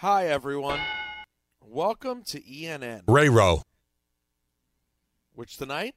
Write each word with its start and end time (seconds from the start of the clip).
Hi, 0.00 0.28
everyone. 0.28 0.80
Welcome 1.62 2.22
to 2.24 2.40
ENN, 2.40 3.02
Ray 3.06 3.28
Rowe. 3.28 3.62
which 5.34 5.56
tonight 5.58 5.94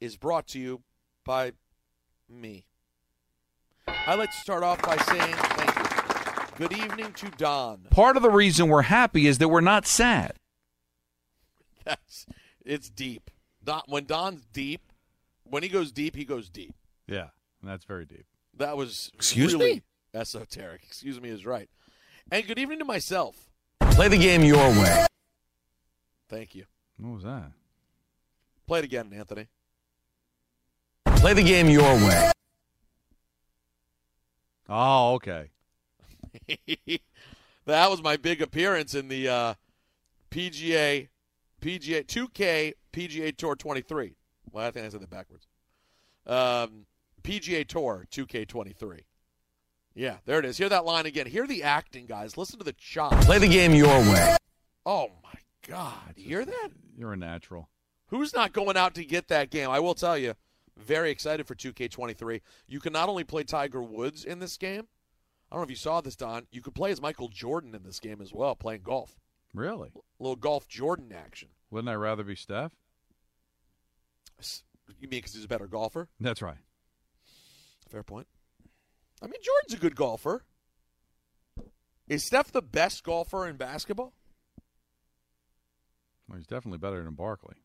is 0.00 0.16
brought 0.16 0.46
to 0.48 0.58
you 0.58 0.82
by 1.24 1.52
me. 2.26 2.64
I'd 3.86 4.18
like 4.18 4.30
to 4.30 4.36
start 4.38 4.62
off 4.62 4.80
by 4.80 4.96
saying 4.96 5.34
thank 5.34 5.76
you. 5.76 6.68
Good 6.68 6.78
evening 6.78 7.12
to 7.12 7.28
Don. 7.36 7.86
Part 7.90 8.16
of 8.16 8.22
the 8.22 8.30
reason 8.30 8.68
we're 8.68 8.82
happy 8.82 9.26
is 9.26 9.36
that 9.38 9.48
we're 9.48 9.60
not 9.60 9.86
sad. 9.86 10.32
That's 11.84 12.24
it's 12.64 12.88
deep. 12.88 13.30
Don, 13.62 13.82
when 13.88 14.04
Don's 14.06 14.46
deep, 14.54 14.80
when 15.44 15.62
he 15.62 15.68
goes 15.68 15.92
deep, 15.92 16.16
he 16.16 16.24
goes 16.24 16.48
deep. 16.48 16.74
Yeah, 17.06 17.28
that's 17.62 17.84
very 17.84 18.06
deep. 18.06 18.24
That 18.56 18.76
was 18.78 19.10
Excuse 19.14 19.52
really 19.52 19.74
me? 19.74 19.82
esoteric. 20.14 20.82
Excuse 20.84 21.20
me 21.20 21.28
is 21.28 21.44
right. 21.44 21.68
And 22.30 22.46
good 22.46 22.58
evening 22.58 22.78
to 22.80 22.84
myself. 22.84 23.48
Play 23.80 24.08
the 24.08 24.18
game 24.18 24.42
your 24.44 24.68
way. 24.70 25.06
Thank 26.28 26.54
you. 26.54 26.64
What 26.98 27.14
was 27.14 27.22
that? 27.24 27.52
Play 28.66 28.80
it 28.80 28.84
again, 28.84 29.10
Anthony. 29.14 29.46
Play 31.06 31.32
the 31.32 31.42
game 31.42 31.68
your 31.68 31.94
way. 31.94 32.30
Oh, 34.68 35.14
okay. 35.14 35.48
that 37.64 37.90
was 37.90 38.02
my 38.02 38.18
big 38.18 38.42
appearance 38.42 38.94
in 38.94 39.08
the 39.08 39.26
uh, 39.26 39.54
PGA 40.30 41.08
PGA 41.62 42.04
2K 42.04 42.74
PGA 42.92 43.36
Tour 43.36 43.56
23. 43.56 44.16
Well, 44.52 44.66
I 44.66 44.70
think 44.70 44.84
I 44.84 44.90
said 44.90 45.00
that 45.00 45.10
backwards. 45.10 45.46
Um, 46.26 46.84
PGA 47.22 47.66
Tour 47.66 48.06
2K23. 48.10 49.00
Yeah, 49.98 50.18
there 50.26 50.38
it 50.38 50.44
is. 50.44 50.56
Hear 50.56 50.68
that 50.68 50.84
line 50.84 51.06
again. 51.06 51.26
Hear 51.26 51.44
the 51.44 51.64
acting, 51.64 52.06
guys. 52.06 52.36
Listen 52.36 52.60
to 52.60 52.64
the 52.64 52.72
chop. 52.74 53.20
Play 53.22 53.38
the 53.38 53.48
game 53.48 53.74
your 53.74 53.88
way. 53.88 54.36
Oh 54.86 55.10
my 55.24 55.40
God! 55.66 56.14
You 56.14 56.24
hear 56.24 56.44
that? 56.44 56.68
You're 56.96 57.14
a 57.14 57.16
natural. 57.16 57.68
Who's 58.06 58.32
not 58.32 58.52
going 58.52 58.76
out 58.76 58.94
to 58.94 59.04
get 59.04 59.26
that 59.26 59.50
game? 59.50 59.68
I 59.68 59.80
will 59.80 59.96
tell 59.96 60.16
you, 60.16 60.34
very 60.76 61.10
excited 61.10 61.48
for 61.48 61.56
2K23. 61.56 62.40
You 62.68 62.78
can 62.78 62.92
not 62.92 63.08
only 63.08 63.24
play 63.24 63.42
Tiger 63.42 63.82
Woods 63.82 64.24
in 64.24 64.38
this 64.38 64.56
game. 64.56 64.86
I 65.50 65.56
don't 65.56 65.62
know 65.62 65.64
if 65.64 65.70
you 65.70 65.76
saw 65.76 66.00
this, 66.00 66.14
Don. 66.14 66.46
You 66.52 66.62
could 66.62 66.76
play 66.76 66.92
as 66.92 67.02
Michael 67.02 67.28
Jordan 67.28 67.74
in 67.74 67.82
this 67.82 67.98
game 67.98 68.20
as 68.22 68.32
well, 68.32 68.54
playing 68.54 68.82
golf. 68.84 69.18
Really? 69.52 69.90
A 69.96 70.22
little 70.22 70.36
golf 70.36 70.68
Jordan 70.68 71.12
action. 71.12 71.48
Wouldn't 71.72 71.88
I 71.88 71.94
rather 71.94 72.22
be 72.22 72.36
Steph? 72.36 72.70
You 75.00 75.08
mean 75.08 75.18
because 75.18 75.34
he's 75.34 75.44
a 75.44 75.48
better 75.48 75.66
golfer? 75.66 76.08
That's 76.20 76.40
right. 76.40 76.58
Fair 77.90 78.04
point. 78.04 78.28
I 79.22 79.26
mean, 79.26 79.40
Jordan's 79.42 79.74
a 79.74 79.78
good 79.78 79.96
golfer. 79.96 80.44
Is 82.08 82.24
Steph 82.24 82.52
the 82.52 82.62
best 82.62 83.02
golfer 83.02 83.46
in 83.46 83.56
basketball? 83.56 84.14
Well, 86.28 86.38
he's 86.38 86.46
definitely 86.46 86.78
better 86.78 87.02
than 87.02 87.14
Barkley. 87.14 87.56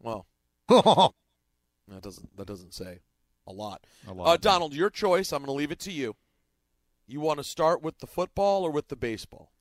Well, 0.00 0.26
that 0.68 2.02
doesn't 2.02 2.36
that 2.36 2.46
doesn't 2.46 2.74
say 2.74 3.00
a 3.46 3.52
lot. 3.52 3.86
A 4.08 4.12
lot. 4.12 4.26
Uh, 4.26 4.36
Donald, 4.36 4.74
your 4.74 4.90
choice. 4.90 5.32
I'm 5.32 5.40
going 5.40 5.46
to 5.46 5.52
leave 5.52 5.70
it 5.70 5.80
to 5.80 5.92
you. 5.92 6.16
You 7.06 7.20
want 7.20 7.38
to 7.38 7.44
start 7.44 7.82
with 7.82 7.98
the 7.98 8.06
football 8.06 8.64
or 8.64 8.70
with 8.70 8.88
the 8.88 8.96
baseball? 8.96 9.52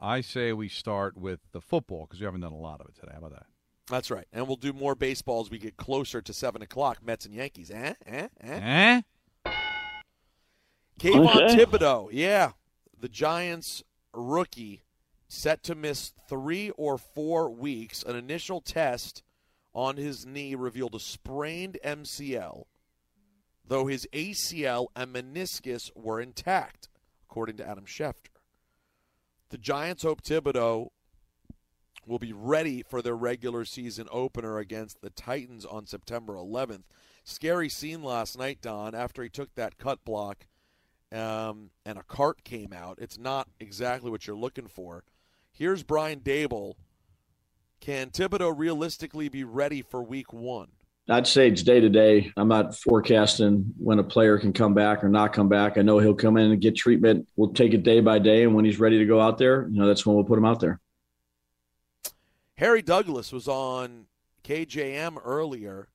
I 0.00 0.20
say 0.20 0.52
we 0.52 0.68
start 0.68 1.16
with 1.16 1.40
the 1.52 1.60
football 1.60 2.06
because 2.06 2.20
we 2.20 2.24
haven't 2.24 2.40
done 2.40 2.52
a 2.52 2.56
lot 2.56 2.80
of 2.80 2.88
it 2.88 2.94
today. 2.98 3.12
How 3.12 3.18
about 3.18 3.32
that? 3.32 3.46
That's 3.88 4.10
right. 4.10 4.26
And 4.32 4.46
we'll 4.46 4.56
do 4.56 4.72
more 4.72 4.94
baseball 4.94 5.42
as 5.42 5.50
we 5.50 5.58
get 5.58 5.76
closer 5.76 6.22
to 6.22 6.32
7 6.32 6.62
o'clock. 6.62 6.98
Mets 7.04 7.26
and 7.26 7.34
Yankees. 7.34 7.70
Eh? 7.70 7.94
Eh? 8.06 8.28
Eh? 8.40 8.60
Eh? 8.62 9.02
Kayvon 11.02 11.34
Okay. 11.34 11.56
Thibodeaux. 11.56 12.10
Yeah. 12.12 12.52
The 12.98 13.08
Giants 13.08 13.82
rookie 14.14 14.82
set 15.26 15.64
to 15.64 15.74
miss 15.74 16.12
three 16.28 16.70
or 16.70 16.96
four 16.96 17.50
weeks. 17.50 18.04
An 18.04 18.14
initial 18.14 18.60
test 18.60 19.24
on 19.74 19.96
his 19.96 20.24
knee 20.24 20.54
revealed 20.54 20.94
a 20.94 21.00
sprained 21.00 21.78
MCL, 21.84 22.64
though 23.66 23.86
his 23.86 24.06
ACL 24.12 24.88
and 24.94 25.12
meniscus 25.12 25.90
were 25.96 26.20
intact, 26.20 26.88
according 27.28 27.56
to 27.56 27.66
Adam 27.66 27.86
Schefter. 27.86 28.28
The 29.48 29.58
Giants 29.58 30.04
hope 30.04 30.22
Thibodeaux 30.22 30.90
will 32.06 32.18
be 32.18 32.32
ready 32.32 32.82
for 32.82 33.02
their 33.02 33.16
regular 33.16 33.64
season 33.64 34.06
opener 34.10 34.58
against 34.58 35.00
the 35.00 35.10
Titans 35.10 35.64
on 35.64 35.86
September 35.86 36.34
11th. 36.34 36.84
Scary 37.24 37.68
scene 37.68 38.02
last 38.02 38.38
night, 38.38 38.60
Don, 38.60 38.94
after 38.94 39.22
he 39.22 39.28
took 39.28 39.54
that 39.54 39.78
cut 39.78 40.04
block 40.04 40.46
um, 41.12 41.70
and 41.84 41.98
a 41.98 42.02
cart 42.02 42.44
came 42.44 42.72
out. 42.72 42.98
It's 43.00 43.18
not 43.18 43.48
exactly 43.60 44.10
what 44.10 44.26
you're 44.26 44.36
looking 44.36 44.66
for. 44.66 45.04
Here's 45.52 45.82
Brian 45.82 46.20
Daboll. 46.20 46.74
Can 47.80 48.10
Thibodeaux 48.10 48.56
realistically 48.56 49.28
be 49.28 49.44
ready 49.44 49.82
for 49.82 50.02
week 50.02 50.32
one? 50.32 50.68
I'd 51.08 51.26
say 51.26 51.48
it's 51.48 51.64
day 51.64 51.80
to 51.80 51.88
day. 51.88 52.32
I'm 52.36 52.46
not 52.46 52.76
forecasting 52.76 53.74
when 53.76 53.98
a 53.98 54.04
player 54.04 54.38
can 54.38 54.52
come 54.52 54.72
back 54.72 55.02
or 55.02 55.08
not 55.08 55.32
come 55.32 55.48
back. 55.48 55.76
I 55.76 55.82
know 55.82 55.98
he'll 55.98 56.14
come 56.14 56.36
in 56.36 56.52
and 56.52 56.60
get 56.60 56.76
treatment. 56.76 57.28
We'll 57.34 57.52
take 57.52 57.74
it 57.74 57.82
day 57.82 58.00
by 58.00 58.20
day, 58.20 58.44
and 58.44 58.54
when 58.54 58.64
he's 58.64 58.78
ready 58.78 58.98
to 58.98 59.04
go 59.04 59.20
out 59.20 59.36
there, 59.36 59.68
you 59.68 59.80
know, 59.80 59.88
that's 59.88 60.06
when 60.06 60.14
we'll 60.14 60.24
put 60.24 60.38
him 60.38 60.44
out 60.44 60.60
there. 60.60 60.80
Harry 62.56 62.82
Douglas 62.82 63.32
was 63.32 63.48
on 63.48 64.06
KJM 64.44 65.18
earlier, 65.24 65.88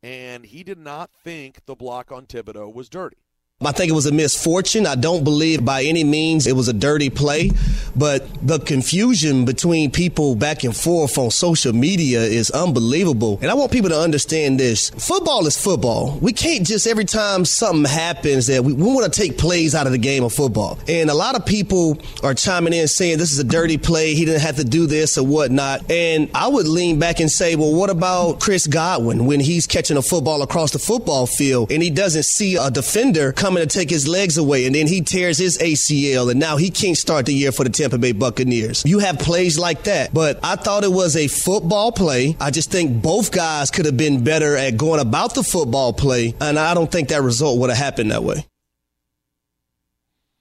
and 0.00 0.46
he 0.46 0.62
did 0.62 0.78
not 0.78 1.10
think 1.12 1.66
the 1.66 1.74
block 1.74 2.12
on 2.12 2.26
Thibodeaux 2.26 2.72
was 2.72 2.88
dirty. 2.88 3.21
I 3.64 3.72
think 3.72 3.90
it 3.90 3.94
was 3.94 4.06
a 4.06 4.12
misfortune. 4.12 4.86
I 4.86 4.94
don't 4.94 5.24
believe 5.24 5.64
by 5.64 5.84
any 5.84 6.04
means 6.04 6.46
it 6.46 6.56
was 6.56 6.68
a 6.68 6.72
dirty 6.72 7.10
play, 7.10 7.50
but 7.96 8.26
the 8.46 8.58
confusion 8.58 9.44
between 9.44 9.90
people 9.90 10.34
back 10.34 10.64
and 10.64 10.76
forth 10.76 11.18
on 11.18 11.30
social 11.30 11.72
media 11.72 12.20
is 12.20 12.50
unbelievable. 12.50 13.38
And 13.42 13.50
I 13.50 13.54
want 13.54 13.72
people 13.72 13.90
to 13.90 13.98
understand 13.98 14.58
this. 14.58 14.90
Football 14.90 15.46
is 15.46 15.56
football. 15.56 16.18
We 16.20 16.32
can't 16.32 16.66
just 16.66 16.86
every 16.86 17.04
time 17.04 17.44
something 17.44 17.84
happens 17.84 18.46
that 18.48 18.64
we, 18.64 18.72
we 18.72 18.84
want 18.84 19.12
to 19.12 19.20
take 19.20 19.38
plays 19.38 19.74
out 19.74 19.86
of 19.86 19.92
the 19.92 19.98
game 19.98 20.24
of 20.24 20.32
football. 20.32 20.78
And 20.88 21.10
a 21.10 21.14
lot 21.14 21.36
of 21.36 21.46
people 21.46 21.98
are 22.22 22.34
chiming 22.34 22.72
in 22.72 22.88
saying 22.88 23.18
this 23.18 23.32
is 23.32 23.38
a 23.38 23.44
dirty 23.44 23.78
play. 23.78 24.14
He 24.14 24.24
didn't 24.24 24.40
have 24.40 24.56
to 24.56 24.64
do 24.64 24.86
this 24.86 25.18
or 25.18 25.26
whatnot. 25.26 25.90
And 25.90 26.30
I 26.34 26.48
would 26.48 26.66
lean 26.66 26.98
back 26.98 27.20
and 27.20 27.30
say, 27.30 27.56
well, 27.56 27.74
what 27.74 27.90
about 27.90 28.40
Chris 28.40 28.66
Godwin 28.66 29.26
when 29.26 29.40
he's 29.40 29.66
catching 29.66 29.96
a 29.96 30.02
football 30.02 30.42
across 30.42 30.72
the 30.72 30.78
football 30.78 31.26
field 31.26 31.70
and 31.70 31.82
he 31.82 31.90
doesn't 31.90 32.24
see 32.24 32.56
a 32.56 32.70
defender 32.70 33.32
coming 33.52 33.68
to 33.68 33.78
take 33.78 33.90
his 33.90 34.08
legs 34.08 34.38
away 34.38 34.64
and 34.64 34.74
then 34.74 34.86
he 34.86 35.02
tears 35.02 35.36
his 35.36 35.58
ACL 35.58 36.30
and 36.30 36.40
now 36.40 36.56
he 36.56 36.70
can't 36.70 36.96
start 36.96 37.26
the 37.26 37.34
year 37.34 37.52
for 37.52 37.64
the 37.64 37.70
Tampa 37.70 37.98
Bay 37.98 38.12
Buccaneers. 38.12 38.82
You 38.86 38.98
have 39.00 39.18
plays 39.18 39.58
like 39.58 39.84
that, 39.84 40.14
but 40.14 40.40
I 40.42 40.56
thought 40.56 40.84
it 40.84 40.92
was 40.92 41.16
a 41.16 41.28
football 41.28 41.92
play. 41.92 42.34
I 42.40 42.50
just 42.50 42.70
think 42.70 43.02
both 43.02 43.30
guys 43.30 43.70
could 43.70 43.84
have 43.84 43.98
been 43.98 44.24
better 44.24 44.56
at 44.56 44.78
going 44.78 45.00
about 45.00 45.34
the 45.34 45.42
football 45.42 45.92
play 45.92 46.34
and 46.40 46.58
I 46.58 46.72
don't 46.72 46.90
think 46.90 47.10
that 47.10 47.20
result 47.20 47.58
would 47.58 47.68
have 47.68 47.78
happened 47.78 48.10
that 48.10 48.22
way. 48.22 48.46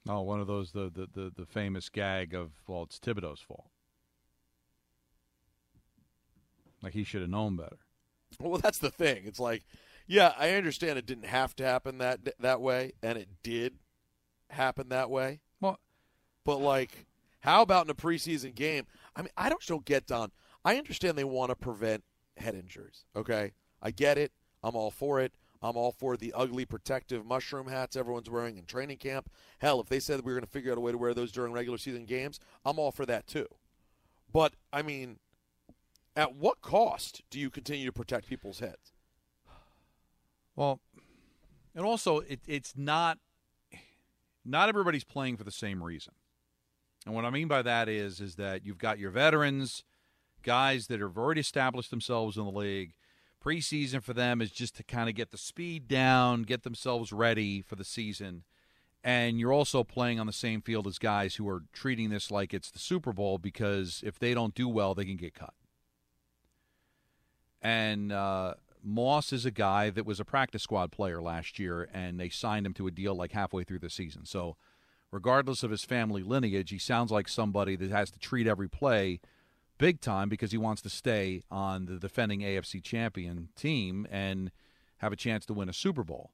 Oh, 0.07 0.21
one 0.21 0.39
of 0.39 0.47
those 0.47 0.71
the, 0.71 0.89
the, 0.89 1.09
the, 1.13 1.31
the 1.35 1.45
famous 1.45 1.89
gag 1.89 2.33
of 2.33 2.51
well, 2.65 2.83
it's 2.83 2.97
Thibodeaux's 2.97 3.41
fault. 3.41 3.67
Like 6.81 6.93
he 6.93 7.03
should 7.03 7.21
have 7.21 7.29
known 7.29 7.57
better. 7.57 7.77
Well, 8.39 8.59
that's 8.59 8.79
the 8.79 8.89
thing. 8.89 9.23
It's 9.25 9.41
like, 9.41 9.61
yeah, 10.11 10.33
I 10.37 10.51
understand 10.51 10.99
it 10.99 11.05
didn't 11.05 11.27
have 11.27 11.55
to 11.55 11.63
happen 11.63 11.99
that 11.99 12.19
that 12.41 12.59
way, 12.59 12.91
and 13.01 13.17
it 13.17 13.29
did 13.43 13.75
happen 14.49 14.89
that 14.89 15.09
way. 15.09 15.39
Well, 15.61 15.79
but 16.43 16.57
like, 16.57 17.05
how 17.39 17.61
about 17.61 17.85
in 17.85 17.91
a 17.91 17.95
preseason 17.95 18.53
game? 18.53 18.87
I 19.15 19.21
mean, 19.21 19.31
I 19.37 19.47
don't 19.47 19.65
don't 19.65 19.85
get 19.85 20.07
Don. 20.07 20.33
I 20.65 20.75
understand 20.75 21.17
they 21.17 21.23
want 21.23 21.51
to 21.51 21.55
prevent 21.55 22.03
head 22.35 22.55
injuries. 22.55 23.05
Okay, 23.15 23.53
I 23.81 23.91
get 23.91 24.17
it. 24.17 24.33
I'm 24.61 24.75
all 24.75 24.91
for 24.91 25.21
it. 25.21 25.31
I'm 25.61 25.77
all 25.77 25.93
for 25.93 26.17
the 26.17 26.33
ugly 26.35 26.65
protective 26.65 27.25
mushroom 27.25 27.67
hats 27.67 27.95
everyone's 27.95 28.29
wearing 28.29 28.57
in 28.57 28.65
training 28.65 28.97
camp. 28.97 29.31
Hell, 29.59 29.79
if 29.79 29.87
they 29.87 30.01
said 30.01 30.25
we 30.25 30.33
were 30.33 30.39
going 30.39 30.45
to 30.45 30.51
figure 30.51 30.73
out 30.73 30.77
a 30.77 30.81
way 30.81 30.91
to 30.91 30.97
wear 30.97 31.13
those 31.13 31.31
during 31.31 31.53
regular 31.53 31.77
season 31.77 32.03
games, 32.03 32.37
I'm 32.65 32.79
all 32.79 32.91
for 32.91 33.05
that 33.05 33.27
too. 33.27 33.47
But 34.33 34.55
I 34.73 34.81
mean, 34.81 35.19
at 36.17 36.35
what 36.35 36.59
cost 36.59 37.21
do 37.29 37.39
you 37.39 37.49
continue 37.49 37.85
to 37.85 37.93
protect 37.93 38.27
people's 38.27 38.59
heads? 38.59 38.91
Well, 40.61 40.79
and 41.73 41.83
also 41.83 42.19
it, 42.19 42.39
it's 42.47 42.73
not 42.77 43.17
not 44.45 44.69
everybody's 44.69 45.03
playing 45.03 45.37
for 45.37 45.43
the 45.43 45.51
same 45.51 45.83
reason. 45.83 46.13
And 47.03 47.15
what 47.15 47.25
I 47.25 47.31
mean 47.31 47.47
by 47.47 47.63
that 47.63 47.89
is 47.89 48.21
is 48.21 48.35
that 48.35 48.63
you've 48.63 48.77
got 48.77 48.99
your 48.99 49.09
veterans, 49.09 49.83
guys 50.43 50.85
that 50.85 50.99
have 50.99 51.17
already 51.17 51.41
established 51.41 51.89
themselves 51.89 52.37
in 52.37 52.45
the 52.45 52.51
league. 52.51 52.93
Preseason 53.43 54.03
for 54.03 54.13
them 54.13 54.39
is 54.39 54.51
just 54.51 54.75
to 54.75 54.83
kind 54.83 55.09
of 55.09 55.15
get 55.15 55.31
the 55.31 55.37
speed 55.37 55.87
down, 55.87 56.43
get 56.43 56.61
themselves 56.61 57.11
ready 57.11 57.63
for 57.63 57.75
the 57.75 57.83
season. 57.83 58.43
And 59.03 59.39
you're 59.39 59.51
also 59.51 59.83
playing 59.83 60.19
on 60.19 60.27
the 60.27 60.31
same 60.31 60.61
field 60.61 60.85
as 60.85 60.99
guys 60.99 61.37
who 61.37 61.49
are 61.49 61.63
treating 61.73 62.11
this 62.11 62.29
like 62.29 62.53
it's 62.53 62.69
the 62.69 62.77
Super 62.77 63.13
Bowl 63.13 63.39
because 63.39 64.03
if 64.05 64.19
they 64.19 64.35
don't 64.35 64.53
do 64.53 64.69
well, 64.69 64.93
they 64.93 65.05
can 65.05 65.17
get 65.17 65.33
cut. 65.33 65.55
And 67.63 68.11
uh, 68.11 68.53
Moss 68.83 69.31
is 69.33 69.45
a 69.45 69.51
guy 69.51 69.89
that 69.89 70.05
was 70.05 70.19
a 70.19 70.25
practice 70.25 70.63
squad 70.63 70.91
player 70.91 71.21
last 71.21 71.59
year, 71.59 71.87
and 71.93 72.19
they 72.19 72.29
signed 72.29 72.65
him 72.65 72.73
to 72.75 72.87
a 72.87 72.91
deal 72.91 73.15
like 73.15 73.31
halfway 73.31 73.63
through 73.63 73.79
the 73.79 73.89
season. 73.89 74.25
So, 74.25 74.55
regardless 75.11 75.63
of 75.63 75.71
his 75.71 75.83
family 75.83 76.23
lineage, 76.23 76.69
he 76.69 76.77
sounds 76.77 77.11
like 77.11 77.27
somebody 77.27 77.75
that 77.75 77.91
has 77.91 78.11
to 78.11 78.19
treat 78.19 78.47
every 78.47 78.69
play 78.69 79.19
big 79.77 79.99
time 79.99 80.29
because 80.29 80.51
he 80.51 80.57
wants 80.57 80.81
to 80.83 80.89
stay 80.89 81.43
on 81.49 81.85
the 81.85 81.97
defending 81.97 82.41
AFC 82.41 82.83
champion 82.83 83.49
team 83.55 84.07
and 84.11 84.51
have 84.97 85.11
a 85.11 85.15
chance 85.15 85.45
to 85.47 85.53
win 85.53 85.69
a 85.69 85.73
Super 85.73 86.03
Bowl. 86.03 86.31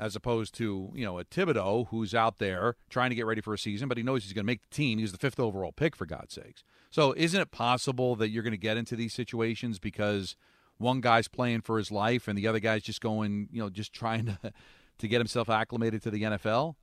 As 0.00 0.14
opposed 0.14 0.54
to, 0.54 0.92
you 0.94 1.04
know, 1.04 1.18
a 1.18 1.24
Thibodeaux 1.24 1.88
who's 1.88 2.14
out 2.14 2.38
there 2.38 2.76
trying 2.88 3.10
to 3.10 3.16
get 3.16 3.26
ready 3.26 3.40
for 3.40 3.52
a 3.52 3.58
season, 3.58 3.88
but 3.88 3.98
he 3.98 4.04
knows 4.04 4.22
he's 4.22 4.32
going 4.32 4.44
to 4.44 4.46
make 4.46 4.62
the 4.62 4.74
team. 4.74 4.98
He's 5.00 5.10
the 5.10 5.18
fifth 5.18 5.40
overall 5.40 5.72
pick, 5.72 5.96
for 5.96 6.06
God's 6.06 6.34
sakes. 6.34 6.62
So, 6.88 7.14
isn't 7.16 7.40
it 7.40 7.50
possible 7.50 8.14
that 8.14 8.28
you're 8.28 8.44
going 8.44 8.52
to 8.52 8.56
get 8.56 8.76
into 8.76 8.94
these 8.94 9.12
situations 9.12 9.80
because 9.80 10.36
one 10.78 11.00
guy's 11.00 11.28
playing 11.28 11.60
for 11.60 11.78
his 11.78 11.90
life 11.90 12.28
and 12.28 12.38
the 12.38 12.46
other 12.46 12.60
guy's 12.60 12.82
just 12.82 13.00
going, 13.00 13.48
you 13.52 13.60
know, 13.60 13.68
just 13.68 13.92
trying 13.92 14.26
to, 14.26 14.38
to 14.98 15.08
get 15.08 15.18
himself 15.18 15.48
acclimated 15.48 16.02
to 16.02 16.10
the 16.10 16.22
NFL? 16.22 16.76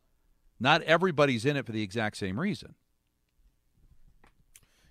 Not 0.60 0.82
everybody's 0.84 1.46
in 1.46 1.58
it 1.58 1.66
for 1.66 1.72
the 1.72 1.82
exact 1.82 2.18
same 2.18 2.40
reason. 2.40 2.76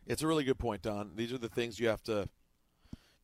It's 0.06 0.22
a 0.22 0.26
really 0.26 0.44
good 0.44 0.58
point, 0.58 0.82
Don. 0.82 1.12
These 1.16 1.32
are 1.32 1.38
the 1.38 1.48
things 1.48 1.80
you 1.80 1.88
have 1.88 2.02
to 2.04 2.28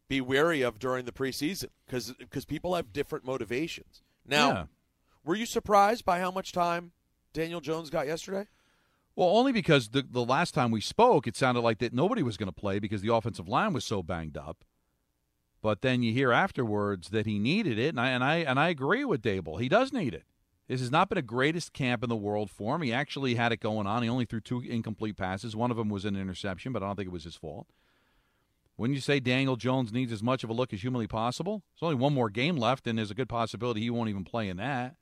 be 0.09 0.21
wary 0.21 0.63
of 0.63 0.79
during 0.79 1.05
the 1.05 1.13
preseason 1.13 1.69
because 1.87 2.13
because 2.13 2.45
people 2.45 2.75
have 2.75 2.93
different 2.93 3.25
motivations. 3.25 4.03
Now, 4.27 4.49
yeah. 4.51 4.65
were 5.25 5.35
you 5.35 5.47
surprised 5.47 6.05
by 6.05 6.21
how 6.21 6.31
much 6.31 6.53
time 6.53 6.93
Daniel 7.33 7.61
Jones 7.61 7.91
got 7.91 8.07
yesterday? 8.07 8.47
Well, 9.15 9.29
only 9.29 9.53
because 9.53 9.91
the 9.91 10.03
the 10.03 10.25
last 10.25 10.55
time 10.55 10.71
we 10.71 10.81
spoke, 10.81 11.27
it 11.27 11.37
sounded 11.37 11.61
like 11.61 11.79
that 11.79 11.93
nobody 11.93 12.23
was 12.23 12.37
going 12.37 12.49
to 12.49 12.53
play 12.53 12.79
because 12.79 13.03
the 13.03 13.13
offensive 13.13 13.49
line 13.49 13.73
was 13.73 13.85
so 13.85 14.03
banged 14.03 14.37
up. 14.39 14.65
But 15.63 15.83
then 15.83 16.03
you 16.03 16.13
hear 16.13 16.33
afterwards 16.33 17.11
that 17.11 17.27
he 17.27 17.39
needed 17.39 17.79
it, 17.79 17.89
and 17.91 18.01
I 18.01 18.11
and 18.11 18.25
I 18.25 18.37
and 18.37 18.59
I 18.59 18.69
agree 18.69 19.05
with 19.05 19.23
Daboll. 19.23 19.61
He 19.61 19.69
does 19.69 19.93
need 19.93 20.15
it. 20.15 20.25
This 20.69 20.81
has 20.81 20.91
not 20.91 21.09
been 21.09 21.19
a 21.19 21.23
greatest 21.23 21.73
camp 21.73 22.03
in 22.03 22.09
the 22.09 22.17
world 22.17 22.49
for 22.49 22.77
him. 22.77 22.83
He 22.83 22.93
actually 22.93 23.35
had 23.35 23.51
it 23.51 23.59
going 23.59 23.87
on. 23.89 24.03
He 24.03 24.09
only 24.09 24.25
threw 24.25 24.41
two 24.41 24.61
incomplete 24.61 25.17
passes. 25.17 25.57
One 25.57 25.71
of 25.71 25.77
them 25.77 25.89
was 25.89 26.05
an 26.05 26.17
interception, 26.17 26.73
but 26.73 26.83
I 26.83 26.87
don't 26.87 26.97
think 26.97 27.09
it 27.09 27.13
was 27.13 27.25
his 27.25 27.35
fault. 27.35 27.67
Wouldn't 28.77 28.95
you 28.95 29.01
say 29.03 29.21
Daniel 29.21 29.57
Jones 29.57 29.93
needs 29.93 30.13
as 30.13 30.23
much 30.23 30.45
of 30.45 30.49
a 30.49 30.53
look 30.53 30.73
as 30.73 30.83
humanly 30.83 31.09
possible? 31.09 31.65
There's 31.75 31.89
only 31.89 31.97
one 31.97 32.15
more 32.15 32.31
game 32.31 32.57
left, 32.57 32.87
and 32.87 32.97
there's 32.97 33.11
a 33.11 33.15
good 33.15 33.29
possibility 33.29 33.81
he 33.81 33.91
won't 33.91 34.09
even 34.09 34.25
play 34.25 34.49
in 34.49 34.57
that. 34.59 34.95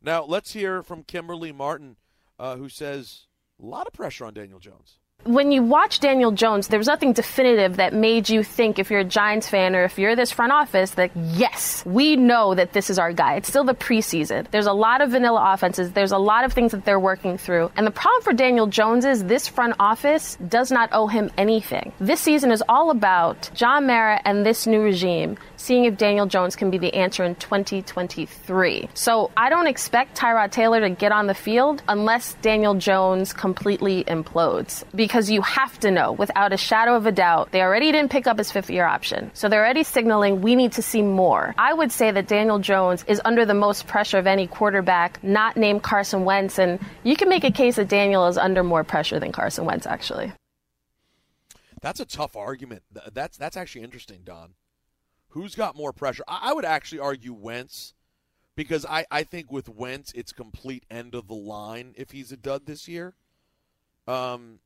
Now, 0.00 0.24
let's 0.24 0.52
hear 0.52 0.82
from 0.82 1.02
Kimberly 1.02 1.52
Martin, 1.52 1.96
uh, 2.38 2.56
who 2.56 2.68
says 2.70 3.26
a 3.60 3.66
lot 3.66 3.86
of 3.86 3.92
pressure 3.92 4.24
on 4.24 4.32
Daniel 4.32 4.60
Jones 4.60 5.00
when 5.24 5.52
you 5.52 5.62
watch 5.62 6.00
Daniel 6.00 6.32
Jones, 6.32 6.68
there 6.68 6.78
was 6.78 6.86
nothing 6.86 7.12
definitive 7.12 7.76
that 7.76 7.92
made 7.92 8.28
you 8.28 8.42
think, 8.42 8.78
if 8.78 8.90
you're 8.90 9.00
a 9.00 9.04
Giants 9.04 9.48
fan 9.48 9.76
or 9.76 9.84
if 9.84 9.98
you're 9.98 10.16
this 10.16 10.30
front 10.30 10.52
office, 10.52 10.92
that 10.92 11.10
yes, 11.14 11.84
we 11.84 12.16
know 12.16 12.54
that 12.54 12.72
this 12.72 12.88
is 12.88 12.98
our 12.98 13.12
guy. 13.12 13.34
It's 13.34 13.48
still 13.48 13.64
the 13.64 13.74
preseason. 13.74 14.50
There's 14.50 14.66
a 14.66 14.72
lot 14.72 15.02
of 15.02 15.10
vanilla 15.10 15.52
offenses. 15.52 15.92
There's 15.92 16.12
a 16.12 16.18
lot 16.18 16.44
of 16.44 16.52
things 16.52 16.72
that 16.72 16.84
they're 16.84 17.00
working 17.00 17.36
through. 17.36 17.70
And 17.76 17.86
the 17.86 17.90
problem 17.90 18.22
for 18.22 18.32
Daniel 18.32 18.66
Jones 18.66 19.04
is 19.04 19.24
this 19.24 19.46
front 19.46 19.74
office 19.78 20.36
does 20.48 20.70
not 20.70 20.88
owe 20.92 21.06
him 21.06 21.30
anything. 21.36 21.92
This 22.00 22.20
season 22.20 22.50
is 22.50 22.62
all 22.68 22.90
about 22.90 23.50
John 23.54 23.86
Mara 23.86 24.20
and 24.24 24.46
this 24.46 24.66
new 24.66 24.80
regime 24.80 25.36
seeing 25.56 25.84
if 25.84 25.98
Daniel 25.98 26.24
Jones 26.24 26.56
can 26.56 26.70
be 26.70 26.78
the 26.78 26.94
answer 26.94 27.22
in 27.22 27.34
2023. 27.34 28.88
So 28.94 29.30
I 29.36 29.50
don't 29.50 29.66
expect 29.66 30.16
Tyrod 30.16 30.50
Taylor 30.50 30.80
to 30.80 30.88
get 30.88 31.12
on 31.12 31.26
the 31.26 31.34
field 31.34 31.82
unless 31.86 32.32
Daniel 32.40 32.74
Jones 32.74 33.34
completely 33.34 34.04
implodes. 34.04 34.84
Because 34.94 35.09
you 35.18 35.42
have 35.42 35.80
to 35.80 35.90
know, 35.90 36.12
without 36.12 36.52
a 36.52 36.56
shadow 36.56 36.94
of 36.94 37.06
a 37.06 37.12
doubt, 37.12 37.50
they 37.50 37.62
already 37.62 37.90
didn't 37.90 38.10
pick 38.10 38.26
up 38.26 38.38
his 38.38 38.52
fifth 38.52 38.70
year 38.70 38.86
option. 38.86 39.30
So 39.34 39.48
they're 39.48 39.64
already 39.64 39.82
signaling 39.82 40.40
we 40.40 40.54
need 40.54 40.72
to 40.72 40.82
see 40.82 41.02
more. 41.02 41.54
I 41.58 41.72
would 41.74 41.90
say 41.90 42.10
that 42.10 42.28
Daniel 42.28 42.58
Jones 42.58 43.04
is 43.08 43.20
under 43.24 43.44
the 43.44 43.54
most 43.54 43.86
pressure 43.86 44.18
of 44.18 44.26
any 44.26 44.46
quarterback 44.46 45.22
not 45.24 45.56
named 45.56 45.82
Carson 45.82 46.24
Wentz. 46.24 46.58
And 46.58 46.78
you 47.02 47.16
can 47.16 47.28
make 47.28 47.44
a 47.44 47.50
case 47.50 47.76
that 47.76 47.88
Daniel 47.88 48.26
is 48.28 48.38
under 48.38 48.62
more 48.62 48.84
pressure 48.84 49.18
than 49.18 49.32
Carson 49.32 49.64
Wentz, 49.64 49.86
actually. 49.86 50.32
That's 51.80 52.00
a 52.00 52.04
tough 52.04 52.36
argument. 52.36 52.82
That's 53.12 53.36
that's 53.36 53.56
actually 53.56 53.82
interesting, 53.82 54.20
Don. 54.24 54.54
Who's 55.30 55.54
got 55.54 55.76
more 55.76 55.92
pressure? 55.92 56.24
I, 56.26 56.52
would 56.52 56.64
actually 56.64 56.98
argue 56.98 57.32
Wentz 57.32 57.94
because 58.56 58.84
I, 58.84 59.06
I 59.10 59.22
think 59.22 59.52
with 59.52 59.68
Wentz, 59.68 60.12
it's 60.12 60.32
complete 60.32 60.84
end 60.90 61.14
of 61.14 61.28
the 61.28 61.34
line 61.34 61.94
if 61.96 62.10
he's 62.10 62.32
a 62.32 62.36
dud 62.36 62.66
this 62.66 62.88
year. 62.88 63.14
Um, 64.08 64.58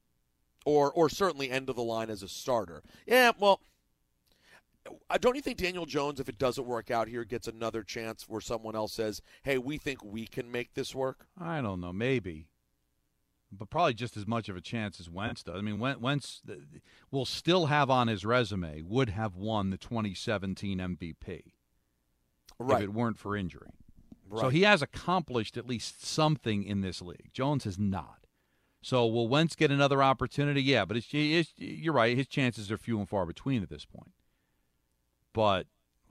or 0.64 0.92
or 0.92 1.08
certainly 1.08 1.50
end 1.50 1.68
of 1.68 1.76
the 1.76 1.82
line 1.82 2.10
as 2.10 2.22
a 2.22 2.28
starter. 2.28 2.82
Yeah, 3.06 3.32
well, 3.38 3.60
uh, 5.10 5.18
don't 5.18 5.36
you 5.36 5.42
think 5.42 5.58
Daniel 5.58 5.86
Jones, 5.86 6.20
if 6.20 6.28
it 6.28 6.38
doesn't 6.38 6.66
work 6.66 6.90
out 6.90 7.08
here, 7.08 7.24
gets 7.24 7.48
another 7.48 7.82
chance 7.82 8.28
where 8.28 8.40
someone 8.40 8.74
else 8.74 8.92
says, 8.92 9.22
"Hey, 9.42 9.58
we 9.58 9.78
think 9.78 10.04
we 10.04 10.26
can 10.26 10.50
make 10.50 10.74
this 10.74 10.94
work"? 10.94 11.26
I 11.40 11.60
don't 11.60 11.80
know, 11.80 11.92
maybe 11.92 12.48
but 13.58 13.70
probably 13.70 13.94
just 13.94 14.16
as 14.16 14.26
much 14.26 14.48
of 14.48 14.56
a 14.56 14.60
chance 14.60 15.00
as 15.00 15.08
Wentz 15.08 15.42
does. 15.42 15.56
I 15.56 15.60
mean, 15.60 15.78
Wentz 15.78 16.42
uh, 16.48 16.54
will 17.10 17.24
still 17.24 17.66
have 17.66 17.90
on 17.90 18.08
his 18.08 18.24
resume 18.24 18.82
would 18.82 19.10
have 19.10 19.36
won 19.36 19.70
the 19.70 19.76
2017 19.76 20.78
MVP 20.78 21.42
right. 22.58 22.76
if 22.76 22.84
it 22.84 22.92
weren't 22.92 23.18
for 23.18 23.36
injury. 23.36 23.70
Right. 24.28 24.40
So 24.40 24.48
he 24.48 24.62
has 24.62 24.82
accomplished 24.82 25.56
at 25.56 25.66
least 25.66 26.04
something 26.04 26.64
in 26.64 26.80
this 26.80 27.00
league. 27.00 27.30
Jones 27.32 27.64
has 27.64 27.78
not. 27.78 28.23
So 28.84 29.06
will 29.06 29.28
Wentz 29.28 29.56
get 29.56 29.70
another 29.70 30.02
opportunity? 30.02 30.62
Yeah, 30.62 30.84
but 30.84 30.98
it's, 30.98 31.08
it's, 31.10 31.54
you're 31.56 31.94
right. 31.94 32.14
His 32.14 32.26
chances 32.26 32.70
are 32.70 32.76
few 32.76 32.98
and 32.98 33.08
far 33.08 33.24
between 33.24 33.62
at 33.62 33.70
this 33.70 33.86
point. 33.86 34.12
But 35.32 35.66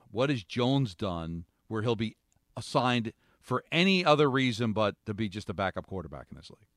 what 0.09 0.31
has 0.31 0.43
Jones 0.43 0.95
done 0.95 1.45
where 1.67 1.83
he'll 1.83 1.95
be 1.95 2.17
assigned 2.57 3.13
for 3.39 3.63
any 3.71 4.03
other 4.03 4.27
reason 4.27 4.73
but 4.73 4.95
to 5.05 5.13
be 5.13 5.29
just 5.29 5.51
a 5.51 5.53
backup 5.53 5.85
quarterback 5.85 6.25
in 6.31 6.37
this 6.37 6.49
league? 6.49 6.67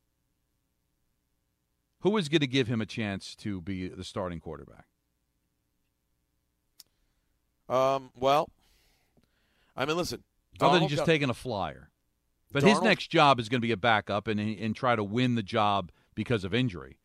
Who 2.00 2.15
is 2.19 2.29
going 2.29 2.43
to 2.43 2.47
give 2.47 2.69
him 2.69 2.83
a 2.83 2.87
chance 2.87 3.35
to 3.37 3.62
be 3.62 3.88
the 3.88 4.05
starting 4.05 4.38
quarterback? 4.38 4.85
Um, 7.71 8.11
well, 8.15 8.50
I 9.75 9.87
mean, 9.87 9.97
listen. 9.97 10.23
Donald 10.59 10.76
Other 10.76 10.81
than 10.81 10.88
just 10.91 11.00
got, 11.00 11.07
taking 11.07 11.31
a 11.31 11.35
flyer. 11.35 11.88
But 12.53 12.62
Darnold, 12.62 12.69
his 12.69 12.83
next 12.83 13.11
job 13.11 13.41
is 13.41 13.49
going 13.49 13.61
to 13.61 13.67
be 13.67 13.73
a 13.73 13.76
backup 13.76 14.29
and, 14.29 14.41
and 14.41 14.75
try 14.75 14.97
to 14.97 15.05
win 15.05 15.35
the 15.35 15.43
job 15.43 15.91
because 16.15 16.45
of 16.45 16.55
injury. 16.55 16.99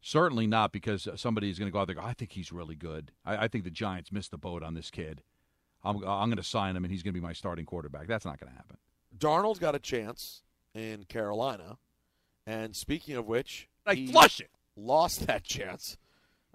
Certainly 0.00 0.46
not 0.48 0.72
because 0.72 1.08
somebody 1.16 1.50
is 1.50 1.58
going 1.58 1.68
to 1.68 1.72
go 1.72 1.78
out 1.78 1.86
there 1.86 1.94
go, 1.94 2.02
I 2.02 2.12
think 2.12 2.32
he's 2.32 2.52
really 2.52 2.74
good. 2.74 3.12
I, 3.24 3.44
I 3.44 3.48
think 3.48 3.64
the 3.64 3.70
Giants 3.70 4.10
missed 4.10 4.30
the 4.30 4.38
boat 4.38 4.62
on 4.62 4.74
this 4.74 4.90
kid. 4.90 5.22
I'm, 5.84 5.96
I'm 5.96 6.28
going 6.28 6.36
to 6.36 6.42
sign 6.42 6.76
him 6.76 6.84
and 6.84 6.92
he's 6.92 7.02
going 7.02 7.14
to 7.14 7.20
be 7.20 7.24
my 7.24 7.32
starting 7.32 7.66
quarterback. 7.66 8.06
That's 8.06 8.24
not 8.24 8.40
going 8.40 8.50
to 8.50 8.56
happen. 8.56 8.76
Darnold's 9.16 9.58
got 9.58 9.74
a 9.74 9.78
chance 9.78 10.42
in 10.74 11.04
Carolina. 11.04 11.78
And 12.46 12.74
speaking 12.74 13.16
of 13.16 13.26
which, 13.26 13.68
like 13.86 14.08
flush 14.08 14.40
it. 14.40 14.50
Lost 14.76 15.26
that 15.26 15.44
chance. 15.44 15.96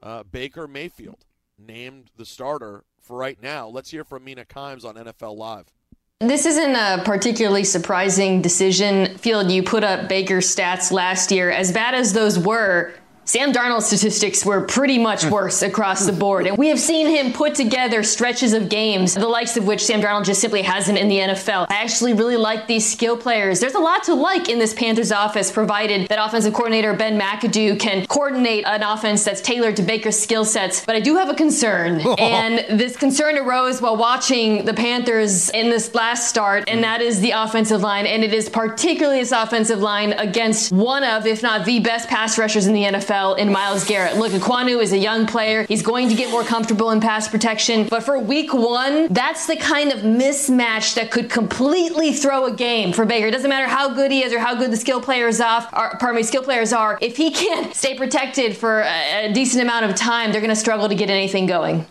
Uh, 0.02 0.24
Baker 0.24 0.68
Mayfield 0.68 1.26
named 1.58 2.12
the 2.18 2.26
starter 2.26 2.84
for 3.00 3.18
right 3.18 3.42
now. 3.42 3.68
Let's 3.68 3.92
hear 3.92 4.04
from 4.04 4.24
Mina 4.24 4.46
Kimes 4.46 4.84
on 4.84 4.96
NFL 4.96 5.38
Live. 5.38 5.74
This 6.19 6.47
isn't 6.47 6.75
a 6.75 7.03
particularly 7.05 7.63
surprising 7.63 8.41
decision. 8.41 9.19
Field, 9.19 9.51
you 9.51 9.62
put 9.62 9.83
up 9.83 10.09
Baker's 10.09 10.53
stats 10.53 10.91
last 10.91 11.31
year. 11.31 11.51
As 11.51 11.71
bad 11.71 11.93
as 11.93 12.12
those 12.12 12.39
were, 12.39 12.91
Sam 13.27 13.51
Darnold's 13.51 13.88
statistics 13.88 14.46
were 14.46 14.62
pretty 14.62 14.98
much 14.98 15.25
hmm. 15.25 15.31
worse 15.31 15.62
across 15.62 16.05
the 16.05 16.13
board. 16.13 16.48
And 16.48 16.57
we 16.57 16.69
have 16.69 16.79
seen 16.79 17.07
him 17.07 17.34
put 17.34 17.55
together 17.55 18.01
stretches 18.01 18.53
of 18.53 18.69
games, 18.69 19.15
the 19.15 19.27
likes 19.27 19.57
of 19.57 19.67
which 19.67 19.86
Sam 19.86 20.01
Darnold 20.01 20.24
just 20.24 20.39
simply 20.39 20.62
hasn't 20.62 20.98
in 20.98 21.10
the 21.10 21.17
NFL. 21.17 21.67
I 21.69 21.75
actually 21.84 22.13
really 22.13 22.38
like 22.38 22.67
these 22.67 22.89
skill 22.89 23.17
players. 23.17 23.60
There's 23.60 23.74
a 23.74 23.79
lot 23.79 24.05
to 24.05 24.13
like 24.13 24.48
in 24.48 24.60
this 24.60 24.74
Panthers 24.74 25.12
office, 25.12 25.51
provided 25.51 26.07
that 26.07 26.25
offensive 26.25 26.53
coordinator 26.53 26.93
Ben 26.93 27.19
McAdoo 27.19 27.77
can 27.77 28.05
coordinate 28.05 28.63
an 28.65 28.81
offense 28.81 29.25
that's 29.25 29.41
tailored 29.41 29.75
to 29.75 29.84
Baker's 29.84 30.17
skill 30.17 30.46
sets. 30.46 30.86
But 30.86 30.96
I 30.96 31.01
do 31.01 31.17
have 31.17 31.27
a 31.27 31.36
concern. 31.36 32.00
and 32.17 32.79
this 32.79 32.96
concern 32.96 33.38
arose 33.38 33.81
while 33.81 33.98
watching 33.98 34.63
the 34.63 34.74
Panthers 34.74 35.50
in 35.50 35.69
this 35.69 35.93
last 35.93 36.29
start, 36.29 36.63
and 36.69 36.81
that 36.86 37.01
is 37.01 37.19
the 37.19 37.31
offensive 37.31 37.81
line. 37.81 38.05
And 38.05 38.24
it 38.24 38.34
is 38.34 38.48
particularly 38.48 39.19
this 39.19 39.34
offensive 39.34 39.79
line 39.79 40.13
against 40.13 40.72
one 40.72 41.03
of, 41.03 41.25
if 41.25 41.43
not 41.43 41.65
the 41.65 41.81
best 41.81 42.07
pass 42.07 42.38
rushers 42.38 42.67
in 42.67 42.74
the 42.74 42.84
NFL. 42.84 43.16
NFL 43.17 43.38
in 43.38 43.51
Myles 43.51 43.86
Garrett. 43.86 44.17
Look, 44.17 44.31
Ekwonu 44.31 44.81
is 44.81 44.91
a 44.93 44.97
young 44.97 45.25
player. 45.25 45.63
He's 45.63 45.81
going 45.81 46.09
to 46.09 46.15
get 46.15 46.31
more 46.31 46.43
comfortable 46.43 46.91
in 46.91 47.00
pass 47.00 47.27
protection. 47.27 47.88
But 47.89 48.03
for 48.03 48.17
week 48.19 48.53
one, 48.53 49.07
that's 49.12 49.47
the 49.47 49.55
kind 49.55 49.91
of 49.91 50.00
mismatch 50.00 50.95
that 50.95 51.12
could 51.12 51.29
completely 51.29 52.13
throw 52.13 52.45
a 52.45 52.55
game 52.55 52.93
for 52.93 53.05
Baker. 53.05 53.27
It 53.27 53.31
doesn't 53.31 53.50
matter 53.50 53.67
how 53.67 53.93
good 53.93 54.12
he 54.12 54.24
is 54.24 54.33
or 54.33 54.39
how 54.39 54.55
good 54.55 54.71
the 54.71 54.77
skill 54.77 55.01
players 55.01 55.41
off 55.41 55.74
are, 55.74 55.97
pardon 55.97 56.17
me, 56.17 56.24
skill 56.24 56.43
players 56.43 56.74
are. 56.74 56.97
If 57.01 57.17
he 57.17 57.31
can't 57.31 57.75
stay 57.75 57.95
protected 57.95 58.55
for 58.55 58.81
a, 58.81 59.29
a 59.29 59.33
decent 59.33 59.63
amount 59.63 59.86
of 59.86 59.95
time, 59.95 60.31
they're 60.31 60.41
going 60.41 60.50
to 60.50 60.55
struggle 60.55 60.89
to 60.89 60.95
get 60.95 61.09
anything 61.09 61.45
going. 61.45 61.86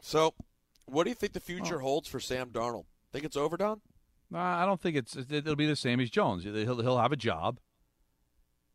So, 0.00 0.32
what 0.86 1.04
do 1.04 1.10
you 1.10 1.14
think 1.14 1.34
the 1.34 1.40
future 1.40 1.80
holds 1.80 2.08
for 2.08 2.18
Sam 2.18 2.48
Darnold? 2.48 2.84
Think 3.12 3.24
it's 3.24 3.36
over, 3.36 3.58
Don? 3.58 3.80
Uh, 4.32 4.38
I 4.38 4.64
don't 4.64 4.80
think 4.80 4.96
it's. 4.96 5.16
It'll 5.16 5.56
be 5.56 5.66
the 5.66 5.76
same 5.76 6.00
as 6.00 6.10
Jones. 6.10 6.44
He'll 6.44 6.80
he'll 6.80 6.98
have 6.98 7.12
a 7.12 7.16
job. 7.16 7.58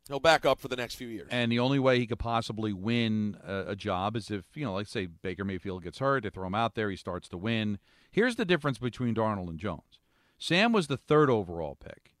He'll 0.08 0.20
back 0.20 0.44
up 0.44 0.60
for 0.60 0.68
the 0.68 0.76
next 0.76 0.96
few 0.96 1.08
years. 1.08 1.28
And 1.30 1.50
the 1.50 1.58
only 1.60 1.78
way 1.78 1.98
he 1.98 2.06
could 2.06 2.18
possibly 2.18 2.72
win 2.72 3.38
a, 3.46 3.70
a, 3.70 3.76
job 3.76 4.16
is 4.16 4.30
if, 4.30 4.44
you 4.54 4.64
know, 4.64 4.74
like 4.74 4.86
say 4.86 5.06
Baker 5.06 5.44
Mayfield 5.44 5.82
gets 5.82 5.98
hurt, 5.98 6.24
they 6.24 6.30
throw 6.30 6.46
him 6.46 6.54
out 6.54 6.74
there, 6.74 6.90
he 6.90 6.96
starts 6.96 7.26
to 7.30 7.38
win. 7.38 7.78
Here's 8.10 8.36
the 8.36 8.44
difference 8.44 8.78
between 8.78 9.14
Darnold 9.14 9.48
and 9.48 9.58
Jones. 9.58 9.98
Sam 10.38 10.72
was 10.72 10.88
the 10.88 10.98
third 10.98 11.30
overall 11.30 11.74
pick, 11.74 12.14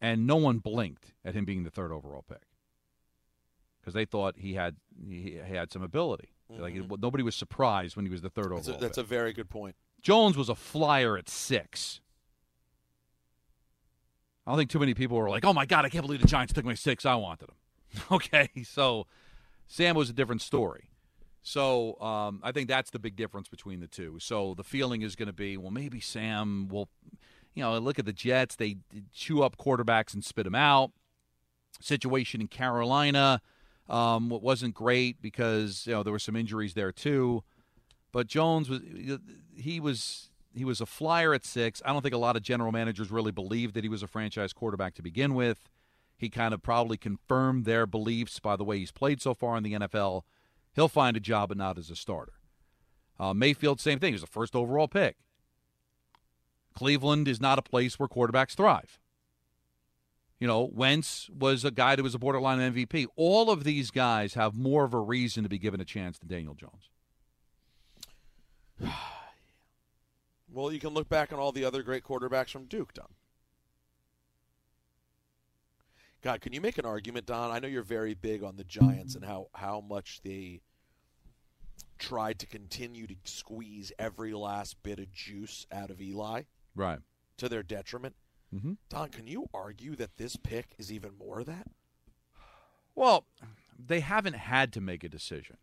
and 0.00 0.26
no 0.26 0.36
one 0.36 0.58
blinked 0.58 1.14
at 1.24 1.34
him 1.34 1.46
being 1.46 1.64
the 1.64 1.70
third 1.70 1.92
overall 1.92 2.24
pick 2.28 2.42
because 3.80 3.94
they 3.94 4.04
thought 4.04 4.34
he 4.36 4.54
had 4.54 4.76
he 5.08 5.34
had 5.42 5.72
some 5.72 5.82
ability. 5.82 6.34
Mm-hmm. 6.52 6.62
Like 6.62 7.00
nobody 7.00 7.22
was 7.22 7.34
surprised 7.34 7.96
when 7.96 8.04
he 8.04 8.10
was 8.10 8.22
the 8.22 8.28
third 8.28 8.52
that's 8.52 8.68
overall. 8.68 8.76
A, 8.76 8.80
that's 8.80 8.98
pick. 8.98 9.06
a 9.06 9.08
very 9.08 9.32
good 9.32 9.48
point. 9.48 9.76
Jones 10.02 10.36
was 10.36 10.48
a 10.48 10.54
flyer 10.54 11.16
at 11.16 11.28
six. 11.28 12.00
I 14.46 14.50
don't 14.50 14.58
think 14.58 14.70
too 14.70 14.78
many 14.78 14.94
people 14.94 15.16
were 15.16 15.30
like, 15.30 15.44
"Oh 15.44 15.52
my 15.52 15.66
God, 15.66 15.84
I 15.84 15.88
can't 15.88 16.04
believe 16.04 16.20
the 16.22 16.28
Giants 16.28 16.52
took 16.52 16.64
my 16.64 16.74
six. 16.74 17.04
I 17.06 17.14
wanted 17.14 17.48
them." 17.48 18.02
okay, 18.12 18.48
so 18.64 19.06
Sam 19.66 19.96
was 19.96 20.10
a 20.10 20.12
different 20.12 20.42
story. 20.42 20.90
So 21.42 21.98
um, 22.00 22.40
I 22.42 22.52
think 22.52 22.68
that's 22.68 22.90
the 22.90 22.98
big 22.98 23.16
difference 23.16 23.48
between 23.48 23.80
the 23.80 23.86
two. 23.86 24.18
So 24.20 24.54
the 24.54 24.64
feeling 24.64 25.02
is 25.02 25.16
going 25.16 25.28
to 25.28 25.32
be, 25.32 25.56
well, 25.56 25.70
maybe 25.70 25.98
Sam 25.98 26.68
will, 26.68 26.90
you 27.54 27.62
know, 27.62 27.78
look 27.78 27.98
at 27.98 28.04
the 28.04 28.12
Jets. 28.12 28.56
They 28.56 28.76
chew 29.14 29.42
up 29.42 29.56
quarterbacks 29.56 30.12
and 30.12 30.24
spit 30.24 30.44
them 30.44 30.54
out. 30.54 30.90
Situation 31.80 32.42
in 32.42 32.48
Carolina 32.48 33.40
um, 33.90 34.28
wasn't 34.28 34.74
great 34.74 35.20
because 35.20 35.86
you 35.86 35.92
know 35.92 36.02
there 36.02 36.12
were 36.12 36.18
some 36.18 36.36
injuries 36.36 36.74
there 36.74 36.92
too. 36.92 37.42
But 38.12 38.26
Jones 38.26 38.68
was 38.68 38.80
he 39.54 39.80
was 39.80 40.29
he 40.54 40.64
was 40.64 40.80
a 40.80 40.86
flyer 40.86 41.32
at 41.32 41.44
six. 41.44 41.80
I 41.84 41.92
don't 41.92 42.02
think 42.02 42.14
a 42.14 42.18
lot 42.18 42.36
of 42.36 42.42
general 42.42 42.72
managers 42.72 43.10
really 43.10 43.32
believed 43.32 43.74
that 43.74 43.84
he 43.84 43.88
was 43.88 44.02
a 44.02 44.08
franchise 44.08 44.52
quarterback 44.52 44.94
to 44.94 45.02
begin 45.02 45.34
with. 45.34 45.68
He 46.16 46.28
kind 46.28 46.52
of 46.52 46.62
probably 46.62 46.96
confirmed 46.96 47.64
their 47.64 47.86
beliefs 47.86 48.40
by 48.40 48.56
the 48.56 48.64
way 48.64 48.78
he's 48.78 48.92
played 48.92 49.22
so 49.22 49.32
far 49.32 49.56
in 49.56 49.62
the 49.62 49.74
NFL. 49.74 50.22
He'll 50.74 50.88
find 50.88 51.16
a 51.16 51.20
job, 51.20 51.48
but 51.48 51.58
not 51.58 51.78
as 51.78 51.90
a 51.90 51.96
starter. 51.96 52.34
Uh, 53.18 53.32
Mayfield, 53.32 53.80
same 53.80 53.98
thing. 53.98 54.12
He's 54.12 54.20
the 54.20 54.26
first 54.26 54.56
overall 54.56 54.88
pick. 54.88 55.16
Cleveland 56.74 57.28
is 57.28 57.40
not 57.40 57.58
a 57.58 57.62
place 57.62 57.98
where 57.98 58.08
quarterbacks 58.08 58.54
thrive. 58.54 58.98
You 60.38 60.46
know, 60.46 60.70
Wentz 60.72 61.28
was 61.30 61.64
a 61.64 61.70
guy 61.70 61.96
that 61.96 62.02
was 62.02 62.14
a 62.14 62.18
borderline 62.18 62.58
MVP. 62.58 63.06
All 63.14 63.50
of 63.50 63.64
these 63.64 63.90
guys 63.90 64.34
have 64.34 64.54
more 64.54 64.84
of 64.84 64.94
a 64.94 65.00
reason 65.00 65.42
to 65.42 65.48
be 65.48 65.58
given 65.58 65.80
a 65.80 65.84
chance 65.84 66.18
than 66.18 66.28
Daniel 66.28 66.54
Jones. 66.54 66.88
Well, 70.52 70.72
you 70.72 70.80
can 70.80 70.90
look 70.90 71.08
back 71.08 71.32
on 71.32 71.38
all 71.38 71.52
the 71.52 71.64
other 71.64 71.82
great 71.82 72.04
quarterbacks 72.04 72.50
from 72.50 72.64
Duke, 72.64 72.92
Don. 72.92 73.06
God, 76.22 76.40
can 76.40 76.52
you 76.52 76.60
make 76.60 76.76
an 76.76 76.84
argument, 76.84 77.26
Don? 77.26 77.50
I 77.50 77.60
know 77.60 77.68
you're 77.68 77.82
very 77.82 78.14
big 78.14 78.42
on 78.42 78.56
the 78.56 78.64
Giants 78.64 79.14
and 79.14 79.24
how, 79.24 79.48
how 79.54 79.80
much 79.80 80.20
they 80.22 80.60
tried 81.98 82.38
to 82.40 82.46
continue 82.46 83.06
to 83.06 83.14
squeeze 83.24 83.92
every 83.98 84.32
last 84.32 84.82
bit 84.82 84.98
of 84.98 85.12
juice 85.12 85.66
out 85.72 85.90
of 85.90 86.00
Eli. 86.00 86.42
Right. 86.74 86.98
To 87.38 87.48
their 87.48 87.62
detriment. 87.62 88.16
Mm-hmm. 88.54 88.72
Don, 88.88 89.08
can 89.08 89.26
you 89.26 89.48
argue 89.54 89.94
that 89.96 90.16
this 90.16 90.36
pick 90.36 90.74
is 90.78 90.92
even 90.92 91.12
more 91.16 91.40
of 91.40 91.46
that? 91.46 91.68
Well, 92.94 93.24
they 93.78 94.00
haven't 94.00 94.34
had 94.34 94.72
to 94.74 94.80
make 94.80 95.04
a 95.04 95.08
decision. 95.08 95.56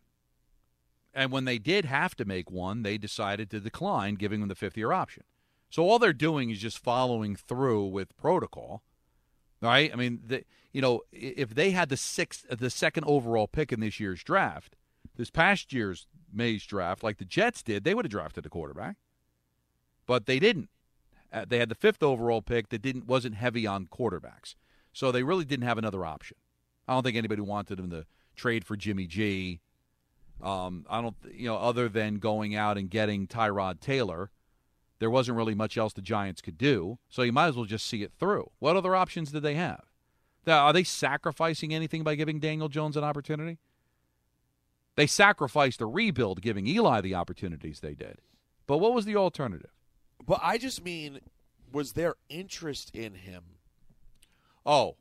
And 1.14 1.32
when 1.32 1.44
they 1.44 1.58
did 1.58 1.84
have 1.84 2.14
to 2.16 2.24
make 2.24 2.50
one, 2.50 2.82
they 2.82 2.98
decided 2.98 3.50
to 3.50 3.60
decline 3.60 4.14
giving 4.14 4.40
them 4.40 4.48
the 4.48 4.54
fifth 4.54 4.76
year 4.76 4.92
option. 4.92 5.24
So 5.70 5.82
all 5.82 5.98
they're 5.98 6.12
doing 6.12 6.50
is 6.50 6.58
just 6.58 6.78
following 6.78 7.36
through 7.36 7.86
with 7.86 8.16
protocol, 8.16 8.82
right? 9.60 9.90
I 9.92 9.96
mean, 9.96 10.20
the, 10.24 10.44
you 10.72 10.80
know, 10.80 11.02
if 11.12 11.54
they 11.54 11.72
had 11.72 11.88
the 11.88 11.96
sixth, 11.96 12.46
the 12.48 12.70
second 12.70 13.04
overall 13.04 13.46
pick 13.46 13.72
in 13.72 13.80
this 13.80 14.00
year's 14.00 14.22
draft, 14.22 14.76
this 15.16 15.30
past 15.30 15.72
year's 15.72 16.06
May's 16.32 16.64
draft, 16.64 17.02
like 17.02 17.18
the 17.18 17.24
Jets 17.24 17.62
did, 17.62 17.84
they 17.84 17.94
would 17.94 18.04
have 18.04 18.10
drafted 18.10 18.46
a 18.46 18.50
quarterback, 18.50 18.96
but 20.06 20.26
they 20.26 20.38
didn't. 20.38 20.70
Uh, 21.30 21.44
they 21.46 21.58
had 21.58 21.68
the 21.68 21.74
fifth 21.74 22.02
overall 22.02 22.40
pick 22.40 22.70
that 22.70 22.80
didn't 22.80 23.06
wasn't 23.06 23.34
heavy 23.34 23.66
on 23.66 23.86
quarterbacks, 23.86 24.54
so 24.92 25.12
they 25.12 25.22
really 25.22 25.44
didn't 25.44 25.66
have 25.66 25.78
another 25.78 26.06
option. 26.06 26.36
I 26.86 26.94
don't 26.94 27.02
think 27.02 27.16
anybody 27.16 27.42
wanted 27.42 27.76
them 27.76 27.90
to 27.90 28.06
trade 28.34 28.64
for 28.64 28.76
Jimmy 28.76 29.06
G 29.06 29.60
um, 30.42 30.86
I 30.88 31.00
don't, 31.00 31.16
you 31.32 31.48
know, 31.48 31.56
other 31.56 31.88
than 31.88 32.16
going 32.16 32.54
out 32.54 32.78
and 32.78 32.88
getting 32.90 33.26
Tyrod 33.26 33.80
Taylor, 33.80 34.30
there 34.98 35.10
wasn't 35.10 35.36
really 35.36 35.54
much 35.54 35.76
else 35.76 35.92
the 35.92 36.02
Giants 36.02 36.40
could 36.40 36.58
do. 36.58 36.98
So 37.08 37.22
you 37.22 37.32
might 37.32 37.48
as 37.48 37.56
well 37.56 37.64
just 37.64 37.86
see 37.86 38.02
it 38.02 38.12
through. 38.18 38.50
What 38.58 38.76
other 38.76 38.96
options 38.96 39.32
did 39.32 39.42
they 39.42 39.54
have? 39.54 39.84
Are 40.46 40.72
they 40.72 40.84
sacrificing 40.84 41.74
anything 41.74 42.02
by 42.02 42.14
giving 42.14 42.40
Daniel 42.40 42.68
Jones 42.68 42.96
an 42.96 43.04
opportunity? 43.04 43.58
They 44.96 45.06
sacrificed 45.06 45.78
the 45.78 45.86
rebuild, 45.86 46.40
giving 46.42 46.66
Eli 46.66 47.00
the 47.00 47.14
opportunities 47.14 47.80
they 47.80 47.94
did. 47.94 48.18
But 48.66 48.78
what 48.78 48.94
was 48.94 49.04
the 49.04 49.16
alternative? 49.16 49.70
But 50.26 50.40
I 50.42 50.58
just 50.58 50.82
mean, 50.82 51.20
was 51.72 51.92
there 51.92 52.16
interest 52.28 52.94
in 52.94 53.14
him? 53.14 53.44
Oh, 54.66 54.96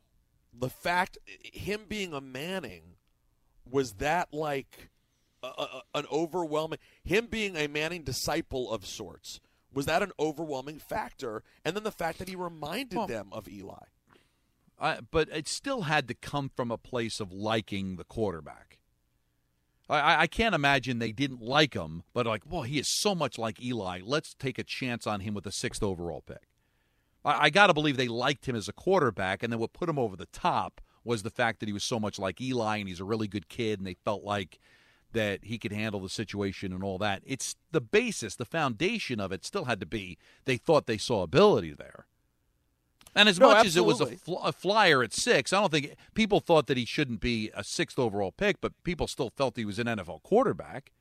the 0.53 0.69
fact 0.69 1.17
him 1.41 1.81
being 1.87 2.13
a 2.13 2.21
Manning 2.21 2.95
was 3.69 3.93
that 3.93 4.33
like 4.33 4.89
a, 5.43 5.47
a, 5.47 5.81
an 5.95 6.05
overwhelming 6.11 6.79
him 7.03 7.27
being 7.27 7.55
a 7.55 7.67
Manning 7.67 8.03
disciple 8.03 8.71
of 8.71 8.85
sorts 8.85 9.39
was 9.73 9.85
that 9.85 10.01
an 10.01 10.11
overwhelming 10.19 10.79
factor? 10.79 11.43
And 11.63 11.75
then 11.75 11.83
the 11.83 11.91
fact 11.91 12.19
that 12.19 12.27
he 12.27 12.35
reminded 12.35 12.97
well, 12.97 13.07
them 13.07 13.27
of 13.31 13.47
Eli. 13.47 13.85
Uh, 14.79 14.97
but 15.11 15.29
it 15.29 15.47
still 15.47 15.83
had 15.83 16.07
to 16.07 16.13
come 16.13 16.49
from 16.55 16.71
a 16.71 16.77
place 16.77 17.19
of 17.19 17.31
liking 17.31 17.95
the 17.95 18.03
quarterback. 18.03 18.79
I, 19.89 20.23
I 20.23 20.27
can't 20.27 20.55
imagine 20.55 20.99
they 20.99 21.11
didn't 21.11 21.41
like 21.41 21.73
him 21.73 22.03
but 22.13 22.25
like 22.25 22.43
well 22.49 22.63
he 22.63 22.77
is 22.77 22.89
so 22.89 23.15
much 23.15 23.37
like 23.37 23.61
Eli. 23.63 24.01
Let's 24.03 24.33
take 24.33 24.59
a 24.59 24.63
chance 24.63 25.07
on 25.07 25.21
him 25.21 25.33
with 25.33 25.45
a 25.45 25.51
sixth 25.51 25.81
overall 25.81 26.21
pick. 26.21 26.49
I, 27.23 27.45
I 27.45 27.49
got 27.49 27.67
to 27.67 27.73
believe 27.73 27.97
they 27.97 28.07
liked 28.07 28.47
him 28.47 28.55
as 28.55 28.67
a 28.67 28.73
quarterback 28.73 29.43
and 29.43 29.51
then 29.51 29.59
what 29.59 29.73
put 29.73 29.89
him 29.89 29.99
over 29.99 30.15
the 30.15 30.25
top 30.27 30.81
was 31.03 31.23
the 31.23 31.29
fact 31.29 31.59
that 31.59 31.69
he 31.69 31.73
was 31.73 31.83
so 31.83 31.99
much 31.99 32.19
like 32.19 32.41
Eli 32.41 32.77
and 32.77 32.87
he's 32.87 32.99
a 32.99 33.05
really 33.05 33.27
good 33.27 33.47
kid 33.47 33.79
and 33.79 33.87
they 33.87 33.93
felt 33.93 34.23
like 34.23 34.59
that 35.13 35.39
he 35.43 35.57
could 35.57 35.71
handle 35.71 36.01
the 36.01 36.09
situation 36.09 36.73
and 36.73 36.83
all 36.83 36.97
that. 36.97 37.21
It's 37.25 37.55
the 37.71 37.81
basis, 37.81 38.35
the 38.35 38.45
foundation 38.45 39.19
of 39.19 39.31
it 39.31 39.45
still 39.45 39.65
had 39.65 39.79
to 39.79 39.85
be 39.85 40.17
they 40.45 40.57
thought 40.57 40.85
they 40.85 40.97
saw 40.97 41.23
ability 41.23 41.73
there. 41.73 42.05
And 43.15 43.27
as 43.27 43.39
no, 43.39 43.47
much 43.47 43.65
absolutely. 43.65 43.93
as 43.93 44.01
it 44.01 44.05
was 44.05 44.11
a, 44.11 44.17
fl- 44.17 44.47
a, 44.47 44.51
flyer 44.51 45.01
at 45.01 45.11
six, 45.11 45.51
I 45.51 45.59
don't 45.59 45.71
think 45.71 45.95
people 46.13 46.39
thought 46.39 46.67
that 46.67 46.77
he 46.77 46.85
shouldn't 46.85 47.19
be 47.19 47.49
a 47.55 47.63
sixth 47.63 47.97
overall 47.97 48.31
pick, 48.31 48.61
but 48.61 48.73
people 48.83 49.07
still 49.07 49.31
felt 49.31 49.57
he 49.57 49.65
was 49.65 49.79
an 49.79 49.87
NFL 49.87 50.21
quarterback. 50.21 50.91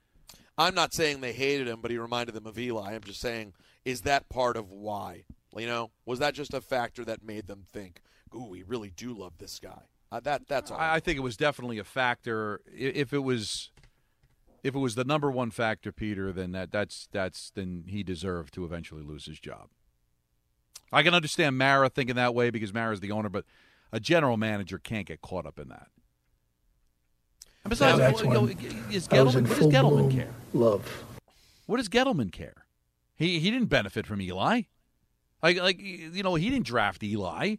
I'm 0.57 0.75
not 0.75 0.95
saying 0.95 1.21
they 1.21 1.35
hated 1.35 1.69
him, 1.69 1.81
but 1.83 1.91
he 1.91 1.99
reminded 1.99 2.35
them 2.35 2.47
of 2.47 2.59
Eli. 2.59 2.95
I'm 2.95 3.03
just 3.03 3.21
saying, 3.21 3.53
is 3.85 4.03
that 4.03 4.31
part 4.31 4.57
of 4.57 4.71
why? 4.71 5.25
You 5.55 5.67
know, 5.67 5.91
was 6.07 6.19
that 6.19 6.35
just 6.35 6.55
a 6.55 6.61
factor 6.61 7.05
that 7.05 7.23
made 7.23 7.47
them 7.47 7.65
think, 7.71 8.01
"Ooh, 8.35 8.45
we 8.45 8.63
really 8.63 8.91
do 8.91 9.13
love 9.13 9.35
this 9.39 9.59
guy"? 9.59 9.83
Uh, 10.11 10.21
that 10.21 10.49
that's 10.49 10.71
all. 10.71 10.79
I, 10.79 10.97
I 10.97 11.01
think 11.01 11.19
it 11.19 11.23
was 11.23 11.37
definitely 11.37 11.79
a 11.79 11.85
factor. 11.85 12.61
If 12.75 13.13
it 13.13 13.19
was 13.19 13.71
if 14.67 14.75
it 14.75 14.79
was 14.79 14.95
the 14.97 15.05
number 15.05 15.31
one 15.31 15.51
factor, 15.51 15.93
Peter, 15.93 16.33
then 16.33 16.53
that 16.53 16.73
that's 16.73 17.09
that's 17.13 17.51
then 17.51 17.85
he 17.87 18.03
deserved 18.03 18.53
to 18.55 18.65
eventually 18.65 19.03
lose 19.03 19.27
his 19.27 19.39
job. 19.39 19.69
I 20.93 21.03
can 21.03 21.15
understand 21.15 21.57
Mara 21.59 21.89
thinking 21.89 22.17
that 22.17 22.35
way 22.35 22.51
because 22.51 22.73
Mara's 22.75 23.01
the 23.01 23.13
owner, 23.13 23.29
but 23.29 23.45
A 23.93 24.01
general 24.01 24.37
manager 24.37 24.79
can't 24.79 25.07
get 25.07 25.21
caught 25.21 25.47
up 25.47 25.59
in 25.59 25.69
that. 25.69 25.89
And 27.65 27.71
besides, 27.71 27.99
That's 27.99 28.21
you 28.23 28.29
know, 28.29 28.43
when 28.43 28.59
is 28.93 29.09
I 29.11 29.23
was 29.23 29.35
Gettleman, 29.35 29.43
what 29.43 29.49
does 29.49 29.59
full 29.59 29.71
Gettleman 29.73 30.11
care? 30.13 30.31
Love. 30.53 31.05
What 31.67 31.79
does 31.79 31.89
Gettleman 31.89 32.31
care? 32.33 32.67
He 33.17 33.39
he 33.41 33.51
didn't 33.51 33.69
benefit 33.69 34.07
from 34.07 34.21
Eli. 34.21 34.63
Like 35.43 35.59
like 35.59 35.81
you 35.81 36.23
know 36.23 36.35
he 36.35 36.51
didn't 36.51 36.67
draft 36.67 37.03
Eli. 37.03 37.57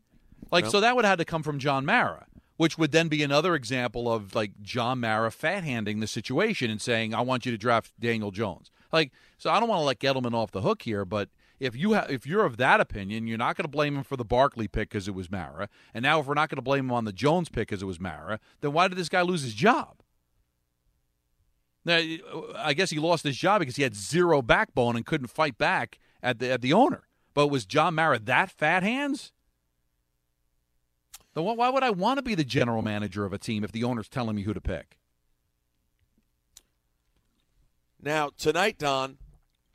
Like 0.51 0.65
No. 0.65 0.69
so 0.69 0.79
that 0.81 0.95
would 0.95 1.03
have 1.05 1.13
had 1.13 1.19
to 1.19 1.25
come 1.25 1.43
from 1.43 1.59
John 1.59 1.85
Mara, 1.85 2.26
which 2.57 2.77
would 2.77 2.91
then 2.91 3.07
be 3.07 3.23
another 3.23 3.55
example 3.55 4.11
of 4.11 4.35
like 4.35 4.61
John 4.61 4.99
Mara 4.99 5.31
fat 5.31 5.63
handing 5.63 5.99
the 5.99 6.07
situation 6.07 6.69
and 6.69 6.81
saying 6.81 7.13
I 7.13 7.21
want 7.21 7.45
you 7.45 7.51
to 7.51 7.57
draft 7.57 7.91
Daniel 7.99 8.31
Jones. 8.31 8.71
Like 8.91 9.11
so 9.37 9.49
I 9.49 9.59
don't 9.59 9.69
want 9.69 9.79
to 9.79 9.85
let 9.85 9.99
Gettleman 9.99 10.33
off 10.33 10.51
the 10.51 10.61
hook 10.61 10.81
here, 10.81 11.05
but 11.05 11.29
if 11.59 11.75
you 11.75 11.93
ha- 11.93 12.07
if 12.09 12.27
you're 12.27 12.45
of 12.45 12.57
that 12.57 12.79
opinion, 12.79 13.27
you're 13.27 13.37
not 13.37 13.55
going 13.55 13.63
to 13.63 13.69
blame 13.69 13.95
him 13.95 14.03
for 14.03 14.15
the 14.15 14.25
Barkley 14.25 14.67
pick 14.67 14.89
because 14.89 15.07
it 15.07 15.15
was 15.15 15.31
Mara, 15.31 15.69
and 15.93 16.03
now 16.03 16.19
if 16.19 16.25
we're 16.25 16.33
not 16.33 16.49
going 16.49 16.57
to 16.57 16.61
blame 16.61 16.85
him 16.85 16.91
on 16.91 17.05
the 17.05 17.13
Jones 17.13 17.49
pick 17.49 17.69
because 17.69 17.81
it 17.81 17.85
was 17.85 17.99
Mara, 17.99 18.39
then 18.61 18.73
why 18.73 18.87
did 18.87 18.97
this 18.97 19.09
guy 19.09 19.21
lose 19.21 19.41
his 19.41 19.53
job? 19.53 20.01
Now, 21.85 22.01
I 22.57 22.73
guess 22.73 22.89
he 22.89 22.99
lost 22.99 23.23
his 23.23 23.37
job 23.37 23.59
because 23.59 23.77
he 23.77 23.83
had 23.83 23.95
zero 23.95 24.41
backbone 24.41 24.97
and 24.97 25.05
couldn't 25.05 25.27
fight 25.27 25.57
back 25.57 25.99
at 26.21 26.39
the 26.39 26.51
at 26.51 26.61
the 26.61 26.73
owner. 26.73 27.07
But 27.33 27.47
was 27.47 27.65
John 27.65 27.95
Mara 27.95 28.19
that 28.19 28.51
fat 28.51 28.83
hands? 28.83 29.31
Then 31.37 31.45
why- 31.45 31.53
why 31.53 31.69
would 31.69 31.83
I 31.83 31.91
want 31.91 32.17
to 32.17 32.23
be 32.23 32.33
the 32.33 32.43
general 32.43 32.81
manager 32.81 33.23
of 33.23 33.31
a 33.31 33.37
team 33.37 33.63
if 33.63 33.71
the 33.71 33.83
owner's 33.83 34.09
telling 34.09 34.35
me 34.35 34.41
who 34.41 34.55
to 34.55 34.59
pick? 34.59 34.97
Now 38.01 38.31
tonight, 38.35 38.79
Don, 38.79 39.19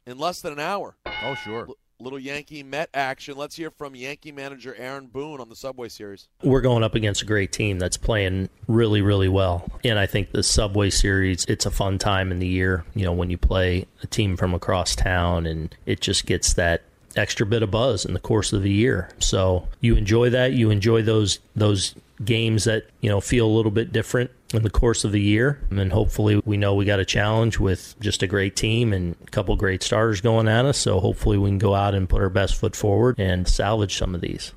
in 0.04 0.18
less 0.18 0.40
than 0.40 0.52
an 0.52 0.58
hour. 0.58 0.96
Oh, 1.06 1.36
sure. 1.36 1.68
little 2.00 2.18
Yankee 2.18 2.64
Met 2.64 2.90
action. 2.92 3.36
Let's 3.36 3.54
hear 3.54 3.70
from 3.70 3.94
Yankee 3.94 4.32
manager 4.32 4.74
Aaron 4.76 5.06
Boone 5.06 5.40
on 5.40 5.48
the 5.48 5.54
Subway 5.54 5.88
Series. 5.88 6.26
We're 6.42 6.60
going 6.60 6.82
up 6.82 6.96
against 6.96 7.22
a 7.22 7.24
great 7.24 7.52
team 7.52 7.78
that's 7.78 7.96
playing 7.96 8.48
really, 8.66 9.00
really 9.00 9.28
well. 9.28 9.70
And 9.84 10.00
I 10.00 10.06
think 10.06 10.32
the 10.32 10.42
Subway 10.42 10.90
Series, 10.90 11.44
it's 11.44 11.64
a 11.64 11.70
fun 11.70 11.98
time 11.98 12.32
in 12.32 12.40
the 12.40 12.48
year, 12.48 12.84
you 12.96 13.04
know, 13.04 13.12
when 13.12 13.30
you 13.30 13.38
play 13.38 13.86
a 14.02 14.08
team 14.08 14.36
from 14.36 14.52
across 14.52 14.96
town 14.96 15.46
and 15.46 15.72
it 15.86 16.00
just 16.00 16.26
gets 16.26 16.54
that 16.54 16.82
extra 17.16 17.46
bit 17.46 17.62
of 17.62 17.70
buzz 17.70 18.04
in 18.04 18.14
the 18.14 18.20
course 18.20 18.52
of 18.52 18.62
the 18.62 18.70
year. 18.70 19.08
So 19.18 19.68
you 19.80 19.96
enjoy 19.96 20.30
that. 20.30 20.52
You 20.52 20.70
enjoy 20.70 21.02
those 21.02 21.38
those 21.54 21.94
games 22.24 22.64
that, 22.64 22.84
you 23.00 23.08
know, 23.08 23.20
feel 23.20 23.46
a 23.46 23.50
little 23.50 23.70
bit 23.70 23.92
different 23.92 24.30
in 24.54 24.62
the 24.62 24.70
course 24.70 25.04
of 25.04 25.12
the 25.12 25.20
year. 25.20 25.60
And 25.70 25.92
hopefully 25.92 26.40
we 26.44 26.56
know 26.56 26.74
we 26.74 26.84
got 26.84 27.00
a 27.00 27.04
challenge 27.04 27.58
with 27.58 27.94
just 28.00 28.22
a 28.22 28.26
great 28.26 28.54
team 28.56 28.92
and 28.92 29.16
a 29.26 29.30
couple 29.30 29.56
great 29.56 29.82
starters 29.82 30.20
going 30.20 30.48
at 30.48 30.64
us. 30.64 30.78
So 30.78 31.00
hopefully 31.00 31.38
we 31.38 31.50
can 31.50 31.58
go 31.58 31.74
out 31.74 31.94
and 31.94 32.08
put 32.08 32.22
our 32.22 32.28
best 32.28 32.56
foot 32.56 32.76
forward 32.76 33.18
and 33.18 33.48
salvage 33.48 33.96
some 33.96 34.14
of 34.14 34.20
these. 34.20 34.52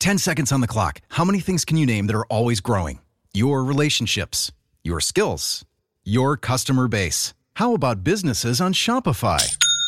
10 0.00 0.18
seconds 0.18 0.50
on 0.50 0.60
the 0.60 0.66
clock. 0.66 1.00
How 1.10 1.24
many 1.24 1.38
things 1.38 1.64
can 1.64 1.76
you 1.76 1.86
name 1.86 2.08
that 2.08 2.16
are 2.16 2.26
always 2.26 2.60
growing? 2.60 3.00
Your 3.32 3.64
relationships, 3.64 4.50
your 4.82 5.00
skills, 5.00 5.64
your 6.04 6.36
customer 6.36 6.88
base. 6.88 7.34
How 7.54 7.74
about 7.74 8.02
businesses 8.02 8.60
on 8.60 8.72
Shopify? 8.72 9.61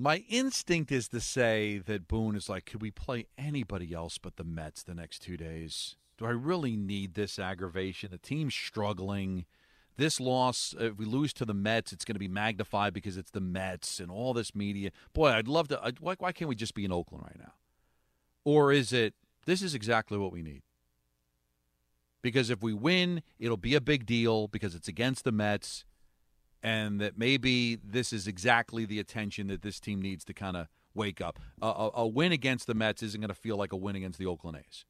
My 0.00 0.24
instinct 0.30 0.90
is 0.90 1.08
to 1.08 1.20
say 1.20 1.76
that 1.84 2.08
Boone 2.08 2.34
is 2.34 2.48
like, 2.48 2.64
could 2.64 2.80
we 2.80 2.90
play 2.90 3.26
anybody 3.36 3.92
else 3.92 4.16
but 4.16 4.36
the 4.36 4.44
Mets 4.44 4.82
the 4.82 4.94
next 4.94 5.18
two 5.18 5.36
days? 5.36 5.96
Do 6.16 6.24
I 6.24 6.30
really 6.30 6.74
need 6.74 7.12
this 7.12 7.38
aggravation? 7.38 8.10
The 8.10 8.16
team's 8.16 8.54
struggling. 8.54 9.44
This 9.98 10.18
loss, 10.18 10.74
if 10.80 10.96
we 10.96 11.04
lose 11.04 11.34
to 11.34 11.44
the 11.44 11.52
Mets, 11.52 11.92
it's 11.92 12.06
going 12.06 12.14
to 12.14 12.18
be 12.20 12.28
magnified 12.28 12.94
because 12.94 13.18
it's 13.18 13.30
the 13.30 13.42
Mets 13.42 14.00
and 14.00 14.10
all 14.10 14.32
this 14.32 14.54
media. 14.54 14.90
Boy, 15.12 15.32
I'd 15.32 15.48
love 15.48 15.68
to. 15.68 15.92
Why, 16.00 16.14
why 16.18 16.32
can't 16.32 16.48
we 16.48 16.54
just 16.54 16.74
be 16.74 16.86
in 16.86 16.92
Oakland 16.92 17.24
right 17.26 17.38
now? 17.38 17.52
Or 18.42 18.72
is 18.72 18.94
it, 18.94 19.12
this 19.44 19.60
is 19.60 19.74
exactly 19.74 20.16
what 20.16 20.32
we 20.32 20.40
need? 20.40 20.62
Because 22.22 22.48
if 22.48 22.62
we 22.62 22.72
win, 22.72 23.22
it'll 23.38 23.58
be 23.58 23.74
a 23.74 23.82
big 23.82 24.06
deal 24.06 24.48
because 24.48 24.74
it's 24.74 24.88
against 24.88 25.24
the 25.24 25.32
Mets 25.32 25.84
and 26.62 27.00
that 27.00 27.16
maybe 27.18 27.76
this 27.76 28.12
is 28.12 28.26
exactly 28.26 28.84
the 28.84 28.98
attention 28.98 29.46
that 29.48 29.62
this 29.62 29.80
team 29.80 30.00
needs 30.02 30.24
to 30.24 30.34
kind 30.34 30.56
of 30.56 30.68
wake 30.94 31.20
up. 31.20 31.38
A, 31.62 31.66
a, 31.66 31.90
a 31.94 32.06
win 32.06 32.32
against 32.32 32.66
the 32.66 32.74
Mets 32.74 33.02
isn't 33.02 33.20
going 33.20 33.28
to 33.28 33.34
feel 33.34 33.56
like 33.56 33.72
a 33.72 33.76
win 33.76 33.96
against 33.96 34.18
the 34.18 34.26
Oakland 34.26 34.58
A's. 34.58 34.84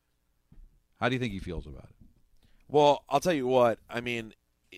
How 0.99 1.09
do 1.09 1.15
you 1.15 1.19
think 1.21 1.33
he 1.33 1.39
feels 1.39 1.67
about 1.67 1.85
it? 1.85 1.95
Well, 2.69 3.05
I'll 3.09 3.21
tell 3.21 3.33
you 3.33 3.47
what. 3.47 3.79
I 3.89 4.01
mean, 4.01 4.35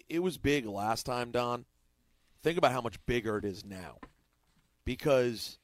it- 0.08 0.20
was 0.20 0.38
big 0.38 0.66
last 0.66 1.04
time, 1.04 1.30
Don. 1.30 1.64
Think 2.42 2.58
about 2.58 2.72
how 2.72 2.80
much 2.80 2.96
bigger 3.06 3.36
it 3.38 3.44
is 3.44 3.64
now, 3.64 3.98
because 4.84 5.58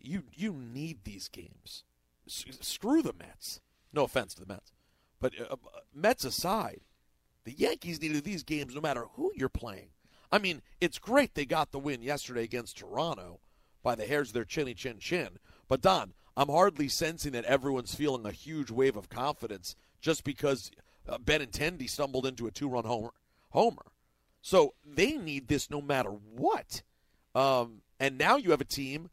you 0.00 0.22
you 0.34 0.52
need 0.52 1.04
these 1.04 1.28
games. 1.28 1.84
S- 2.26 2.44
screw 2.60 3.02
the 3.02 3.12
Mets. 3.12 3.60
No 3.92 4.04
offense 4.04 4.34
to 4.34 4.40
the 4.40 4.46
Mets, 4.46 4.72
but 5.20 5.32
uh, 5.40 5.52
uh, 5.52 5.56
Mets 5.94 6.24
aside, 6.24 6.80
the 7.44 7.52
Yankees 7.52 8.00
needed 8.00 8.24
these 8.24 8.42
games 8.42 8.74
no 8.74 8.80
matter 8.80 9.06
who 9.14 9.32
you're 9.34 9.48
playing. 9.48 9.88
I 10.30 10.38
mean, 10.38 10.62
it's 10.80 10.98
great 10.98 11.34
they 11.34 11.44
got 11.44 11.72
the 11.72 11.78
win 11.78 12.02
yesterday 12.02 12.44
against 12.44 12.78
Toronto 12.78 13.40
by 13.82 13.94
the 13.94 14.06
hairs 14.06 14.28
of 14.28 14.34
their 14.34 14.44
chinny 14.44 14.74
chin 14.74 14.98
chin. 14.98 15.38
But 15.68 15.80
Don, 15.80 16.14
I'm 16.36 16.48
hardly 16.48 16.88
sensing 16.88 17.32
that 17.32 17.44
everyone's 17.44 17.94
feeling 17.94 18.26
a 18.26 18.32
huge 18.32 18.70
wave 18.70 18.96
of 18.96 19.08
confidence 19.08 19.76
just 20.00 20.24
because 20.24 20.70
uh, 21.08 21.18
Benintendi 21.18 21.88
stumbled 21.88 22.26
into 22.26 22.46
a 22.46 22.50
two-run 22.50 22.84
homer. 22.84 23.12
Homer. 23.50 23.86
So 24.42 24.74
they 24.84 25.12
need 25.12 25.48
this 25.48 25.70
no 25.70 25.80
matter 25.80 26.10
what. 26.10 26.82
Um, 27.34 27.82
and 27.98 28.18
now 28.18 28.36
you 28.36 28.50
have 28.50 28.60
a 28.60 28.64
team 28.66 29.10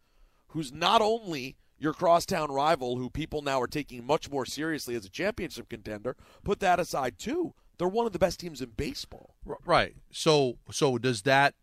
who's 0.49 0.71
not 0.71 1.01
only 1.01 1.55
your 1.77 1.93
crosstown 1.93 2.51
rival, 2.51 2.97
who 2.97 3.09
people 3.09 3.41
now 3.41 3.61
are 3.61 3.67
taking 3.67 4.05
much 4.05 4.29
more 4.29 4.45
seriously 4.45 4.95
as 4.95 5.05
a 5.05 5.09
championship 5.09 5.69
contender. 5.69 6.15
Put 6.43 6.59
that 6.59 6.79
aside 6.79 7.17
too. 7.17 7.53
They're 7.77 7.87
one 7.87 8.05
of 8.05 8.13
the 8.13 8.19
best 8.19 8.39
teams 8.39 8.61
in 8.61 8.69
baseball. 8.69 9.35
Right. 9.65 9.95
So 10.11 10.57
so 10.71 10.97
does 10.97 11.23
that 11.23 11.55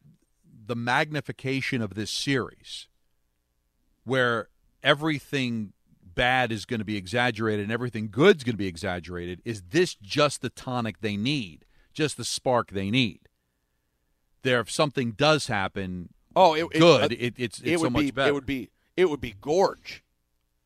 the 0.67 0.77
magnification 0.77 1.83
of 1.83 1.95
this 1.95 2.11
series 2.11 2.87
where 4.05 4.49
everything 4.83 5.73
bad 6.03 6.53
is 6.53 6.65
going 6.65 6.81
to 6.81 6.85
be 6.85 6.97
exaggerated 6.97 7.63
and 7.65 7.73
everything 7.73 8.09
good's 8.11 8.45
going 8.45 8.55
to 8.55 8.59
be 8.59 8.67
exaggerated 8.67 9.41
is 9.45 9.63
this 9.71 9.95
just 9.95 10.43
the 10.43 10.51
tonic 10.51 11.01
they 11.01 11.17
need, 11.17 11.65
just 11.93 12.17
the 12.17 12.25
spark 12.25 12.71
they 12.73 12.91
need? 12.91 13.21
There 14.43 14.61
if 14.61 14.71
something 14.71 15.13
does 15.13 15.47
happen 15.47 16.11
Oh, 16.37 16.55
it, 16.55 16.65
it- 16.73 16.79
good, 16.79 17.13
uh, 17.13 17.17
it, 17.19 17.35
it's 17.39 17.39
it's 17.39 17.61
it 17.61 17.77
so 17.79 17.85
would 17.85 17.93
much 17.93 18.03
be 18.03 18.11
better. 18.11 18.31
it 18.31 18.35
would 18.35 18.47
be 18.47 18.71
it 18.97 19.09
would 19.11 19.21
be 19.21 19.35
gorge. 19.41 20.05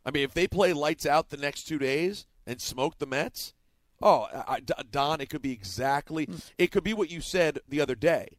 I 0.06 0.10
mean, 0.10 0.24
if 0.24 0.34
they 0.34 0.46
play 0.46 0.72
lights 0.72 1.06
out 1.06 1.30
the 1.30 1.36
next 1.38 1.64
two 1.64 1.78
days 1.78 2.26
and 2.46 2.60
smoke 2.60 2.98
the 2.98 3.06
Mets, 3.06 3.54
oh, 4.02 4.28
I, 4.32 4.60
I- 4.76 4.82
Don, 4.90 5.20
it 5.20 5.28
could 5.30 5.42
be 5.42 5.52
exactly. 5.52 6.24
Hmm. 6.26 6.36
It 6.58 6.70
could 6.70 6.84
be 6.84 6.94
what 6.94 7.10
you 7.10 7.20
said 7.20 7.58
the 7.68 7.80
other 7.80 7.94
day, 7.94 8.36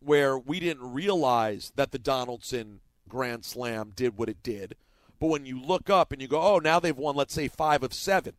where 0.00 0.38
we 0.38 0.60
didn't 0.60 0.92
realize 0.92 1.72
that 1.76 1.90
the 1.92 1.98
Donaldson 1.98 2.80
Grand 3.08 3.44
Slam 3.44 3.92
did 3.94 4.16
what 4.16 4.28
it 4.28 4.42
did, 4.42 4.76
but 5.18 5.26
when 5.28 5.44
you 5.46 5.60
look 5.60 5.90
up 5.90 6.12
and 6.12 6.22
you 6.22 6.28
go, 6.28 6.40
oh, 6.40 6.58
now 6.58 6.78
they've 6.80 6.96
won, 6.96 7.16
let's 7.16 7.34
say 7.34 7.48
five 7.48 7.82
of 7.82 7.92
seven, 7.92 8.34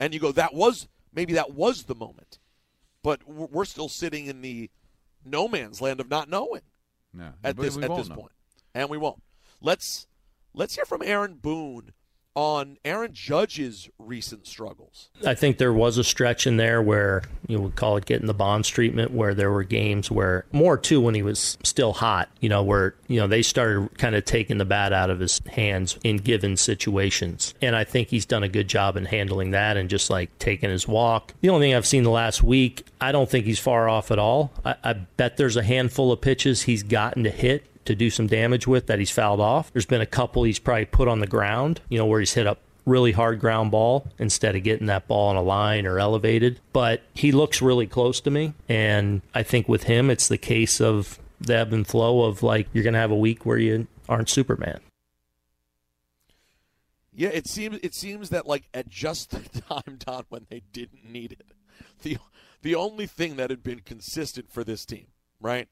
and 0.00 0.14
you 0.14 0.20
go, 0.20 0.32
that 0.32 0.54
was 0.54 0.88
maybe 1.12 1.32
that 1.34 1.52
was 1.52 1.84
the 1.84 1.94
moment, 1.94 2.38
but 3.02 3.26
we're 3.28 3.46
we're 3.46 3.64
still 3.64 3.88
sitting 3.88 4.26
in 4.26 4.42
the 4.42 4.70
no 5.24 5.48
man's 5.48 5.80
land 5.80 5.98
of 6.00 6.08
not 6.08 6.28
knowing 6.30 6.62
No, 7.12 7.32
at 7.42 7.56
this 7.56 7.76
at 7.76 7.94
this 7.96 8.08
know. 8.08 8.14
point, 8.14 8.32
and 8.74 8.88
we 8.88 8.96
won't. 8.96 9.22
Let's 9.60 10.06
let's 10.54 10.76
hear 10.76 10.84
from 10.84 11.02
Aaron 11.02 11.34
Boone 11.34 11.90
on 12.36 12.76
Aaron 12.84 13.14
Judge's 13.14 13.88
recent 13.98 14.46
struggles. 14.46 15.08
I 15.24 15.34
think 15.34 15.56
there 15.56 15.72
was 15.72 15.96
a 15.96 16.04
stretch 16.04 16.46
in 16.46 16.58
there 16.58 16.82
where 16.82 17.22
you 17.48 17.58
would 17.60 17.76
call 17.76 17.96
it 17.96 18.04
getting 18.04 18.26
the 18.26 18.34
Bonds 18.34 18.68
treatment, 18.68 19.10
where 19.10 19.34
there 19.34 19.50
were 19.50 19.64
games 19.64 20.10
where 20.10 20.44
more 20.52 20.76
too 20.76 21.00
when 21.00 21.14
he 21.14 21.22
was 21.22 21.56
still 21.62 21.94
hot, 21.94 22.28
you 22.40 22.50
know, 22.50 22.62
where 22.62 22.94
you 23.08 23.18
know 23.18 23.26
they 23.26 23.40
started 23.40 23.96
kind 23.96 24.14
of 24.14 24.26
taking 24.26 24.58
the 24.58 24.66
bat 24.66 24.92
out 24.92 25.08
of 25.08 25.18
his 25.18 25.40
hands 25.50 25.98
in 26.04 26.18
given 26.18 26.58
situations, 26.58 27.54
and 27.62 27.74
I 27.74 27.84
think 27.84 28.08
he's 28.08 28.26
done 28.26 28.42
a 28.42 28.48
good 28.48 28.68
job 28.68 28.96
in 28.96 29.06
handling 29.06 29.52
that 29.52 29.78
and 29.78 29.88
just 29.88 30.10
like 30.10 30.38
taking 30.38 30.68
his 30.68 30.86
walk. 30.86 31.32
The 31.40 31.48
only 31.48 31.68
thing 31.68 31.74
I've 31.74 31.86
seen 31.86 32.02
the 32.02 32.10
last 32.10 32.42
week, 32.42 32.84
I 33.00 33.12
don't 33.12 33.30
think 33.30 33.46
he's 33.46 33.58
far 33.58 33.88
off 33.88 34.10
at 34.10 34.18
all. 34.18 34.52
I, 34.62 34.74
I 34.84 34.92
bet 34.92 35.38
there's 35.38 35.56
a 35.56 35.62
handful 35.62 36.12
of 36.12 36.20
pitches 36.20 36.62
he's 36.62 36.82
gotten 36.82 37.24
to 37.24 37.30
hit 37.30 37.64
to 37.86 37.94
do 37.94 38.10
some 38.10 38.26
damage 38.26 38.66
with 38.66 38.86
that 38.86 38.98
he's 38.98 39.10
fouled 39.10 39.40
off. 39.40 39.72
There's 39.72 39.86
been 39.86 40.00
a 40.00 40.06
couple 40.06 40.44
he's 40.44 40.58
probably 40.58 40.84
put 40.86 41.08
on 41.08 41.20
the 41.20 41.26
ground, 41.26 41.80
you 41.88 41.98
know, 41.98 42.06
where 42.06 42.20
he's 42.20 42.34
hit 42.34 42.46
up 42.46 42.60
really 42.84 43.12
hard 43.12 43.40
ground 43.40 43.70
ball 43.70 44.06
instead 44.18 44.54
of 44.54 44.62
getting 44.62 44.86
that 44.86 45.08
ball 45.08 45.28
on 45.28 45.36
a 45.36 45.42
line 45.42 45.86
or 45.86 45.98
elevated. 45.98 46.60
But 46.72 47.02
he 47.14 47.32
looks 47.32 47.60
really 47.60 47.86
close 47.86 48.20
to 48.22 48.30
me. 48.30 48.54
And 48.68 49.22
I 49.34 49.42
think 49.42 49.68
with 49.68 49.84
him, 49.84 50.08
it's 50.08 50.28
the 50.28 50.38
case 50.38 50.80
of 50.80 51.18
the 51.40 51.56
ebb 51.56 51.72
and 51.72 51.86
flow 51.86 52.22
of 52.22 52.42
like, 52.42 52.68
you're 52.72 52.84
going 52.84 52.94
to 52.94 53.00
have 53.00 53.10
a 53.10 53.16
week 53.16 53.44
where 53.44 53.58
you 53.58 53.86
aren't 54.08 54.30
Superman. 54.30 54.80
Yeah, 57.16 57.30
it 57.30 57.46
seems 57.46 57.78
it 57.82 57.94
seems 57.94 58.28
that 58.28 58.46
like 58.46 58.68
at 58.74 58.90
just 58.90 59.30
the 59.30 59.60
time, 59.68 59.98
Don, 59.98 60.24
when 60.28 60.46
they 60.50 60.62
didn't 60.72 61.10
need 61.10 61.32
it, 61.32 61.46
the 62.02 62.18
the 62.60 62.74
only 62.74 63.06
thing 63.06 63.36
that 63.36 63.48
had 63.48 63.62
been 63.62 63.80
consistent 63.80 64.52
for 64.52 64.62
this 64.62 64.84
team, 64.84 65.06
right? 65.40 65.68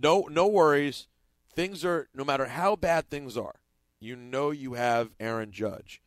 No, 0.00 0.28
no 0.30 0.46
worries. 0.46 1.08
Things 1.54 1.84
are 1.84 2.08
no 2.14 2.24
matter 2.24 2.46
how 2.46 2.76
bad 2.76 3.08
things 3.08 3.36
are, 3.36 3.56
you 4.00 4.16
know 4.16 4.50
you 4.50 4.74
have 4.74 5.10
Aaron 5.20 5.52
Judge. 5.52 6.00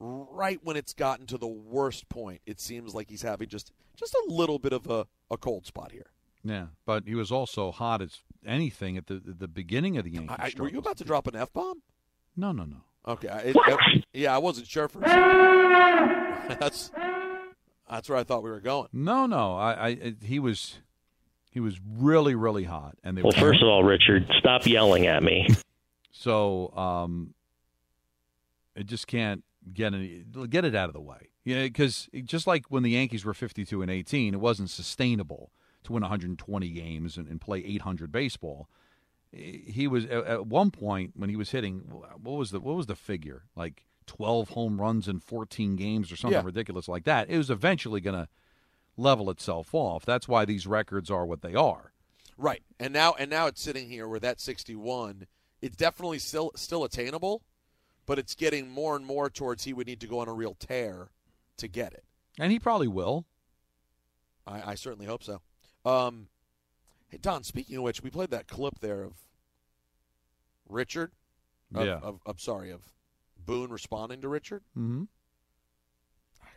Right 0.00 0.60
when 0.62 0.76
it's 0.76 0.94
gotten 0.94 1.26
to 1.26 1.38
the 1.38 1.48
worst 1.48 2.08
point, 2.08 2.40
it 2.46 2.60
seems 2.60 2.94
like 2.94 3.10
he's 3.10 3.22
having 3.22 3.48
just 3.48 3.72
just 3.96 4.14
a 4.14 4.24
little 4.28 4.60
bit 4.60 4.72
of 4.72 4.86
a, 4.88 5.06
a 5.30 5.36
cold 5.36 5.66
spot 5.66 5.90
here. 5.90 6.06
Yeah, 6.44 6.66
but 6.86 7.04
he 7.06 7.16
was 7.16 7.32
also 7.32 7.72
hot 7.72 8.00
as 8.00 8.22
anything 8.46 8.96
at 8.96 9.08
the 9.08 9.20
the 9.24 9.48
beginning 9.48 9.96
of 9.96 10.04
the 10.04 10.10
Yankees. 10.12 10.36
I, 10.38 10.52
were 10.56 10.68
you 10.68 10.78
about 10.78 10.98
to 10.98 11.04
drop 11.04 11.26
an 11.26 11.34
f 11.34 11.52
bomb? 11.52 11.82
No, 12.36 12.52
no, 12.52 12.64
no. 12.64 12.76
Okay, 13.06 13.28
it, 13.46 13.56
it, 13.56 14.04
yeah, 14.12 14.34
I 14.34 14.38
wasn't 14.38 14.68
sure 14.68 14.86
for. 14.86 15.00
that's 16.60 16.92
that's 17.90 18.08
where 18.08 18.18
I 18.18 18.22
thought 18.22 18.44
we 18.44 18.50
were 18.50 18.60
going. 18.60 18.88
No, 18.92 19.26
no, 19.26 19.56
I, 19.56 19.88
I 19.88 20.14
he 20.22 20.38
was 20.38 20.78
he 21.50 21.60
was 21.60 21.78
really 21.98 22.34
really 22.34 22.64
hot, 22.64 22.96
and 23.02 23.16
they 23.16 23.22
well, 23.22 23.32
were, 23.34 23.40
first 23.40 23.62
of 23.62 23.68
all, 23.68 23.82
Richard, 23.84 24.26
stop 24.38 24.66
yelling 24.66 25.06
at 25.06 25.22
me. 25.22 25.48
So, 26.10 26.72
um, 26.76 27.34
it 28.74 28.86
just 28.86 29.06
can't 29.06 29.44
get 29.72 29.94
any 29.94 30.24
get 30.48 30.64
it 30.64 30.74
out 30.74 30.88
of 30.88 30.94
the 30.94 31.00
way. 31.00 31.28
Yeah, 31.44 31.62
because 31.62 32.08
just 32.24 32.46
like 32.46 32.66
when 32.68 32.82
the 32.82 32.90
Yankees 32.90 33.24
were 33.24 33.34
fifty 33.34 33.64
two 33.64 33.82
and 33.82 33.90
eighteen, 33.90 34.34
it 34.34 34.40
wasn't 34.40 34.70
sustainable 34.70 35.50
to 35.84 35.92
win 35.92 36.02
120 36.02 36.68
games 36.70 37.16
and, 37.16 37.28
and 37.28 37.40
play 37.40 37.60
800 37.64 38.10
baseball 38.10 38.68
he 39.32 39.86
was 39.86 40.06
at 40.06 40.46
one 40.46 40.70
point 40.70 41.12
when 41.14 41.30
he 41.30 41.36
was 41.36 41.50
hitting 41.50 41.78
what 42.20 42.36
was 42.36 42.50
the 42.50 42.60
what 42.60 42.74
was 42.76 42.86
the 42.86 42.96
figure 42.96 43.42
like 43.54 43.84
12 44.06 44.50
home 44.50 44.80
runs 44.80 45.06
in 45.06 45.20
14 45.20 45.76
games 45.76 46.10
or 46.10 46.16
something 46.16 46.38
Yeah. 46.38 46.44
ridiculous 46.44 46.88
like 46.88 47.04
that 47.04 47.30
it 47.30 47.38
was 47.38 47.48
eventually 47.48 48.00
going 48.00 48.16
to 48.16 48.28
level 48.98 49.30
itself 49.30 49.74
off 49.74 50.04
that's 50.04 50.28
why 50.28 50.44
these 50.44 50.66
records 50.66 51.10
are 51.10 51.24
what 51.24 51.40
they 51.40 51.54
are 51.54 51.92
Right, 52.38 52.62
and 52.78 52.92
now 52.92 53.14
and 53.18 53.28
now 53.28 53.48
it's 53.48 53.60
sitting 53.60 53.88
here 53.88 54.06
where 54.06 54.20
that 54.20 54.40
61, 54.40 55.26
it's 55.60 55.74
definitely 55.74 56.20
still 56.20 56.52
still 56.54 56.84
attainable, 56.84 57.42
but 58.06 58.16
it's 58.16 58.36
getting 58.36 58.70
more 58.70 58.94
and 58.94 59.04
more 59.04 59.28
towards 59.28 59.64
he 59.64 59.72
would 59.72 59.88
need 59.88 60.00
to 60.00 60.06
go 60.06 60.20
on 60.20 60.28
a 60.28 60.32
real 60.32 60.54
tear 60.54 61.10
to 61.56 61.66
get 61.66 61.92
it. 61.92 62.04
and 62.38 62.52
he 62.52 62.60
probably 62.60 62.86
will 62.86 63.26
I, 64.46 64.70
I 64.70 64.74
certainly 64.76 65.06
hope 65.06 65.24
so. 65.24 65.40
Um, 65.84 66.28
hey 67.08 67.18
Don, 67.20 67.42
speaking 67.42 67.76
of 67.78 67.82
which, 67.82 68.04
we 68.04 68.10
played 68.10 68.30
that 68.30 68.46
clip 68.46 68.78
there 68.80 69.02
of 69.02 69.14
Richard. 70.68 71.10
Of, 71.74 71.86
Yeah. 71.86 71.98
Of, 72.00 72.20
I'm 72.24 72.38
sorry 72.38 72.70
of 72.70 72.82
Boone 73.44 73.70
responding 73.70 74.20
to 74.20 74.28
Richard. 74.28 74.62
mm-hmm. 74.78 75.04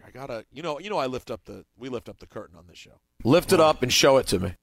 I 0.05 0.11
gotta, 0.11 0.45
you 0.51 0.61
know, 0.61 0.79
you 0.79 0.89
know, 0.89 0.97
I 0.97 1.07
lift 1.07 1.31
up 1.31 1.45
the 1.45 1.65
we 1.77 1.89
lift 1.89 2.09
up 2.09 2.19
the 2.19 2.27
curtain 2.27 2.55
on 2.57 2.65
this 2.67 2.77
show. 2.77 2.99
Lift 3.23 3.53
it 3.53 3.59
up 3.59 3.83
and 3.83 3.91
show 3.91 4.17
it 4.17 4.27
to 4.27 4.39
me. 4.39 4.55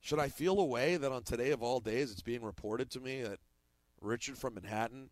Should 0.00 0.18
I 0.18 0.28
feel 0.28 0.58
a 0.58 0.64
way 0.64 0.96
that 0.96 1.12
on 1.12 1.22
today 1.22 1.50
of 1.50 1.62
all 1.62 1.80
days 1.80 2.10
it's 2.12 2.22
being 2.22 2.42
reported 2.42 2.90
to 2.92 3.00
me 3.00 3.22
that 3.22 3.38
Richard 4.00 4.38
from 4.38 4.54
Manhattan 4.54 5.10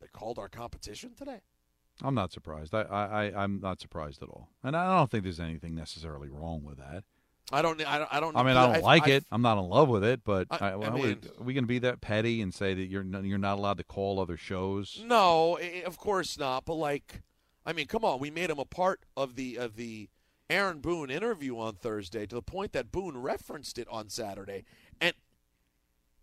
that 0.00 0.12
called 0.12 0.38
our 0.38 0.48
competition 0.48 1.12
today? 1.16 1.40
i'm 2.02 2.14
not 2.14 2.32
surprised 2.32 2.74
I, 2.74 2.82
I 2.84 3.04
i 3.04 3.42
i'm 3.42 3.60
not 3.60 3.78
surprised 3.78 4.22
at 4.22 4.30
all 4.30 4.48
and 4.64 4.74
i 4.74 4.96
don't 4.96 5.10
think 5.10 5.24
there's 5.24 5.38
anything 5.38 5.74
necessarily 5.74 6.30
wrong 6.30 6.64
with 6.64 6.78
that 6.78 7.04
I 7.50 7.60
don't. 7.60 7.86
I 7.86 7.98
don't. 7.98 8.08
I 8.14 8.20
don't. 8.20 8.36
I 8.36 8.42
mean, 8.44 8.56
I 8.56 8.66
don't 8.66 8.74
I've- 8.76 8.84
like 8.84 9.02
I've- 9.02 9.12
it. 9.12 9.24
I'm 9.30 9.42
not 9.42 9.58
in 9.58 9.68
love 9.68 9.88
with 9.88 10.04
it, 10.04 10.22
but 10.24 10.46
I- 10.50 10.70
I, 10.70 10.86
I 10.86 10.90
mean- 10.90 11.18
are 11.38 11.44
we 11.44 11.52
going 11.52 11.64
to 11.64 11.68
be 11.68 11.80
that 11.80 12.00
petty 12.00 12.40
and 12.40 12.54
say 12.54 12.72
that 12.72 12.86
you're 12.86 13.04
you're 13.04 13.36
not 13.36 13.58
allowed 13.58 13.78
to 13.78 13.84
call 13.84 14.20
other 14.20 14.36
shows? 14.36 15.02
No, 15.04 15.56
eh, 15.56 15.82
of 15.82 15.98
course 15.98 16.38
not. 16.38 16.64
But 16.64 16.74
like, 16.74 17.20
I 17.64 17.72
mean, 17.72 17.86
come 17.86 18.04
on, 18.04 18.18
we 18.18 18.30
made 18.30 18.50
him 18.50 18.58
a 18.58 18.64
part 18.64 19.00
of 19.16 19.36
the 19.36 19.56
of 19.56 19.76
the 19.76 20.08
Aaron 20.50 20.80
Boone 20.80 21.10
interview 21.10 21.58
on 21.58 21.74
Thursday 21.74 22.26
to 22.26 22.34
the 22.34 22.42
point 22.42 22.72
that 22.72 22.92
Boone 22.92 23.16
referenced 23.18 23.78
it 23.78 23.88
on 23.88 24.08
Saturday, 24.08 24.64
and 25.00 25.14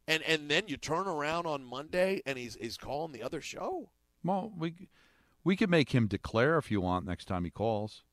and 0.08 0.24
and 0.24 0.50
then 0.50 0.68
you 0.68 0.78
turn 0.78 1.08
around 1.08 1.46
on 1.46 1.64
Monday 1.64 2.22
and 2.26 2.38
he's 2.38 2.56
he's 2.56 2.78
calling 2.78 3.12
the 3.12 3.24
other 3.24 3.42
show. 3.42 3.90
Well, 4.24 4.52
we 4.58 4.90
we 5.44 5.56
could 5.56 5.70
make 5.70 5.96
him 5.96 6.08
declare 6.08 6.58
if 6.58 6.70
you 6.70 6.82
want 6.82 7.06
next 7.06 7.26
time 7.26 7.44
he 7.46 7.50
calls. 7.50 8.04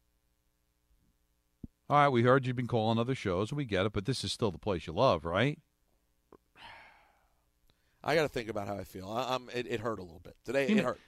All 1.88 1.96
right, 1.96 2.08
we 2.08 2.22
heard 2.22 2.46
you've 2.46 2.56
been 2.56 2.66
calling 2.66 2.98
other 2.98 3.14
shows. 3.14 3.50
And 3.50 3.56
we 3.58 3.64
get 3.64 3.86
it, 3.86 3.92
but 3.92 4.06
this 4.06 4.24
is 4.24 4.32
still 4.32 4.50
the 4.50 4.58
place 4.58 4.86
you 4.86 4.92
love, 4.92 5.24
right? 5.24 5.58
I 8.04 8.14
got 8.14 8.22
to 8.22 8.28
think 8.28 8.48
about 8.48 8.66
how 8.66 8.74
I 8.74 8.84
feel. 8.84 9.08
I, 9.08 9.34
I'm 9.34 9.48
it, 9.54 9.66
it 9.68 9.80
hurt 9.80 9.98
a 9.98 10.02
little 10.02 10.20
bit 10.22 10.36
today. 10.44 10.68
You 10.68 10.76
It 10.76 10.78
know, 10.78 10.88
hurt. 10.88 11.00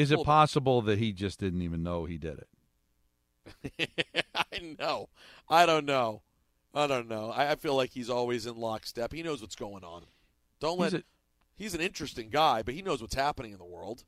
Is 0.00 0.10
it 0.10 0.24
possible 0.24 0.82
that 0.82 0.98
he 0.98 1.12
just 1.12 1.38
didn't 1.38 1.62
even 1.62 1.82
know 1.82 2.04
he 2.04 2.18
did 2.18 2.38
it? 2.38 3.90
I 4.34 4.74
know. 4.78 5.08
I 5.48 5.66
don't 5.66 5.84
know. 5.84 6.22
I 6.74 6.86
don't 6.86 7.08
know. 7.08 7.30
I, 7.30 7.52
I 7.52 7.54
feel 7.56 7.74
like 7.74 7.90
he's 7.90 8.10
always 8.10 8.46
in 8.46 8.56
lockstep. 8.56 9.12
He 9.12 9.22
knows 9.22 9.40
what's 9.40 9.56
going 9.56 9.84
on. 9.84 10.04
Don't 10.60 10.78
let. 10.78 10.92
He's 10.92 11.02
He's, 11.56 11.74
an 11.74 11.82
interesting 11.82 12.30
guy, 12.30 12.62
but 12.62 12.72
he 12.72 12.80
knows 12.80 13.02
what's 13.02 13.14
happening 13.14 13.52
in 13.52 13.58
the 13.58 13.66
world. 13.66 14.04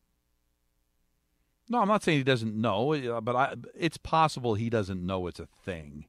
No, 1.68 1.81
I'm 1.81 1.88
not 1.88 2.02
saying 2.02 2.16
he 2.18 2.24
doesn't 2.24 2.59
know, 2.59 2.94
uh, 2.94 3.20
but 3.20 3.37
I, 3.37 3.55
it's 3.78 3.98
possible 3.98 4.55
he 4.55 4.70
doesn't 4.70 5.05
know 5.05 5.26
it's 5.26 5.38
a 5.38 5.46
thing. 5.46 6.07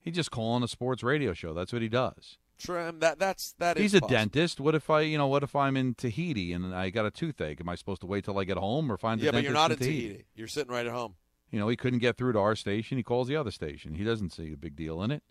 He's 0.00 0.14
just 0.14 0.30
calling 0.30 0.62
a 0.62 0.68
sports 0.68 1.02
radio 1.02 1.32
show. 1.32 1.52
That's 1.52 1.72
what 1.72 1.82
he 1.82 1.88
does. 1.88 2.38
Trim. 2.58 3.00
That 3.00 3.18
that's 3.18 3.54
that 3.58 3.76
is 3.76 3.82
He's 3.82 3.94
a 3.94 4.00
possible. 4.00 4.18
dentist. 4.18 4.60
What 4.60 4.74
if 4.74 4.88
I, 4.90 5.02
you 5.02 5.18
know, 5.18 5.26
what 5.26 5.42
if 5.42 5.54
I'm 5.54 5.76
in 5.76 5.94
Tahiti 5.94 6.52
and 6.52 6.74
I 6.74 6.90
got 6.90 7.06
a 7.06 7.10
toothache? 7.10 7.60
Am 7.60 7.68
I 7.68 7.74
supposed 7.74 8.00
to 8.00 8.06
wait 8.06 8.24
till 8.24 8.38
I 8.38 8.44
get 8.44 8.56
home 8.56 8.90
or 8.90 8.96
find 8.96 9.20
a 9.20 9.24
dentist? 9.24 9.34
Yeah, 9.34 9.38
but 9.38 9.44
you're 9.44 9.52
not 9.52 9.70
in 9.72 9.78
in 9.78 9.84
Tahiti. 9.84 10.24
You're 10.34 10.48
sitting 10.48 10.72
right 10.72 10.86
at 10.86 10.92
home. 10.92 11.14
You 11.50 11.58
know, 11.58 11.68
he 11.68 11.76
couldn't 11.76 12.00
get 12.00 12.16
through 12.16 12.32
to 12.32 12.38
our 12.38 12.56
station. 12.56 12.96
He 12.96 13.02
calls 13.02 13.28
the 13.28 13.36
other 13.36 13.50
station. 13.50 13.94
He 13.94 14.04
doesn't 14.04 14.32
see 14.32 14.52
a 14.52 14.56
big 14.56 14.74
deal 14.76 15.02
in 15.02 15.10
it. 15.10 15.22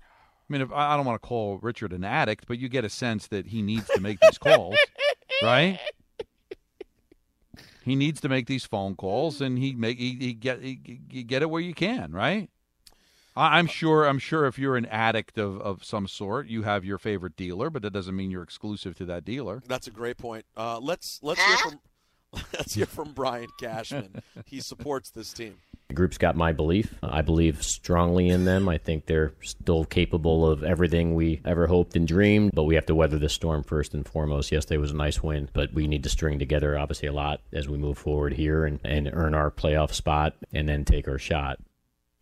I 0.00 0.52
mean, 0.52 0.62
if, 0.62 0.70
I 0.70 0.94
I 0.94 0.96
don't 0.96 1.06
want 1.06 1.20
to 1.20 1.26
call 1.26 1.58
Richard 1.58 1.92
an 1.92 2.04
addict, 2.04 2.46
but 2.46 2.58
you 2.58 2.68
get 2.68 2.84
a 2.84 2.88
sense 2.88 3.26
that 3.28 3.48
he 3.48 3.62
needs 3.62 3.88
to 3.88 4.00
make 4.00 4.20
these 4.20 4.38
calls, 4.38 4.76
right? 5.42 5.78
He 7.82 7.96
needs 7.96 8.20
to 8.20 8.28
make 8.28 8.46
these 8.46 8.64
phone 8.64 8.94
calls, 8.96 9.40
and 9.40 9.58
he 9.58 9.74
make 9.74 9.98
he, 9.98 10.16
he 10.20 10.34
get 10.34 10.62
he, 10.62 11.00
you 11.10 11.24
get 11.24 11.42
it 11.42 11.50
where 11.50 11.60
you 11.60 11.74
can, 11.74 12.12
right? 12.12 12.50
I, 13.36 13.58
I'm 13.58 13.66
sure. 13.66 14.04
I'm 14.04 14.18
sure 14.18 14.46
if 14.46 14.58
you're 14.58 14.76
an 14.76 14.86
addict 14.86 15.38
of, 15.38 15.60
of 15.60 15.84
some 15.84 16.08
sort, 16.08 16.48
you 16.48 16.62
have 16.62 16.84
your 16.84 16.98
favorite 16.98 17.36
dealer, 17.36 17.70
but 17.70 17.82
that 17.82 17.92
doesn't 17.92 18.16
mean 18.16 18.30
you're 18.30 18.42
exclusive 18.42 18.96
to 18.98 19.04
that 19.06 19.24
dealer. 19.24 19.62
That's 19.66 19.86
a 19.86 19.92
great 19.92 20.16
point. 20.16 20.44
Uh, 20.56 20.78
let's 20.80 21.20
let's 21.22 21.44
hear 21.44 21.56
from 21.58 21.80
let's 22.54 22.74
hear 22.74 22.86
from 22.86 23.12
Brian 23.12 23.48
Cashman. 23.60 24.22
he 24.46 24.60
supports 24.60 25.10
this 25.10 25.32
team. 25.32 25.56
The 25.88 25.94
group's 25.94 26.18
got 26.18 26.34
my 26.34 26.52
belief. 26.52 26.94
I 27.00 27.22
believe 27.22 27.62
strongly 27.62 28.28
in 28.28 28.44
them. 28.44 28.68
I 28.68 28.76
think 28.76 29.06
they're 29.06 29.34
still 29.40 29.84
capable 29.84 30.44
of 30.44 30.64
everything 30.64 31.14
we 31.14 31.40
ever 31.44 31.68
hoped 31.68 31.94
and 31.94 32.08
dreamed, 32.08 32.50
but 32.54 32.64
we 32.64 32.74
have 32.74 32.86
to 32.86 32.94
weather 32.94 33.20
the 33.20 33.28
storm 33.28 33.62
first 33.62 33.94
and 33.94 34.06
foremost. 34.06 34.50
Yesterday 34.50 34.78
was 34.78 34.90
a 34.90 34.96
nice 34.96 35.22
win, 35.22 35.48
but 35.52 35.72
we 35.72 35.86
need 35.86 36.02
to 36.02 36.08
string 36.08 36.40
together 36.40 36.76
obviously 36.76 37.06
a 37.06 37.12
lot 37.12 37.40
as 37.52 37.68
we 37.68 37.78
move 37.78 37.98
forward 37.98 38.32
here 38.32 38.64
and, 38.64 38.80
and 38.84 39.08
earn 39.12 39.32
our 39.32 39.50
playoff 39.50 39.94
spot 39.94 40.34
and 40.52 40.68
then 40.68 40.84
take 40.84 41.06
our 41.06 41.18
shot. 41.18 41.60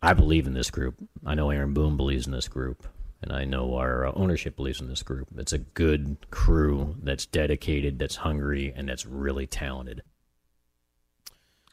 I 0.05 0.13
believe 0.13 0.45
in 0.45 0.53
this 0.53 0.69
group. 0.69 0.95
I 1.25 1.33
know 1.33 1.49
Aaron 1.49 1.73
Boone 1.73 1.97
believes 1.97 2.27
in 2.27 2.31
this 2.31 2.47
group. 2.47 2.87
And 3.23 3.31
I 3.31 3.43
know 3.43 3.75
our 3.75 4.05
uh, 4.05 4.11
ownership 4.13 4.55
believes 4.55 4.79
in 4.79 4.87
this 4.87 5.01
group. 5.01 5.29
It's 5.35 5.53
a 5.53 5.57
good 5.57 6.29
crew 6.29 6.95
that's 7.01 7.25
dedicated, 7.25 7.97
that's 7.97 8.17
hungry, 8.17 8.71
and 8.75 8.87
that's 8.87 9.05
really 9.05 9.47
talented. 9.47 10.03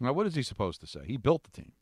Now, 0.00 0.14
what 0.14 0.26
is 0.26 0.34
he 0.34 0.42
supposed 0.42 0.80
to 0.80 0.86
say? 0.86 1.00
He 1.06 1.18
built 1.18 1.44
the 1.44 1.50
team. 1.50 1.72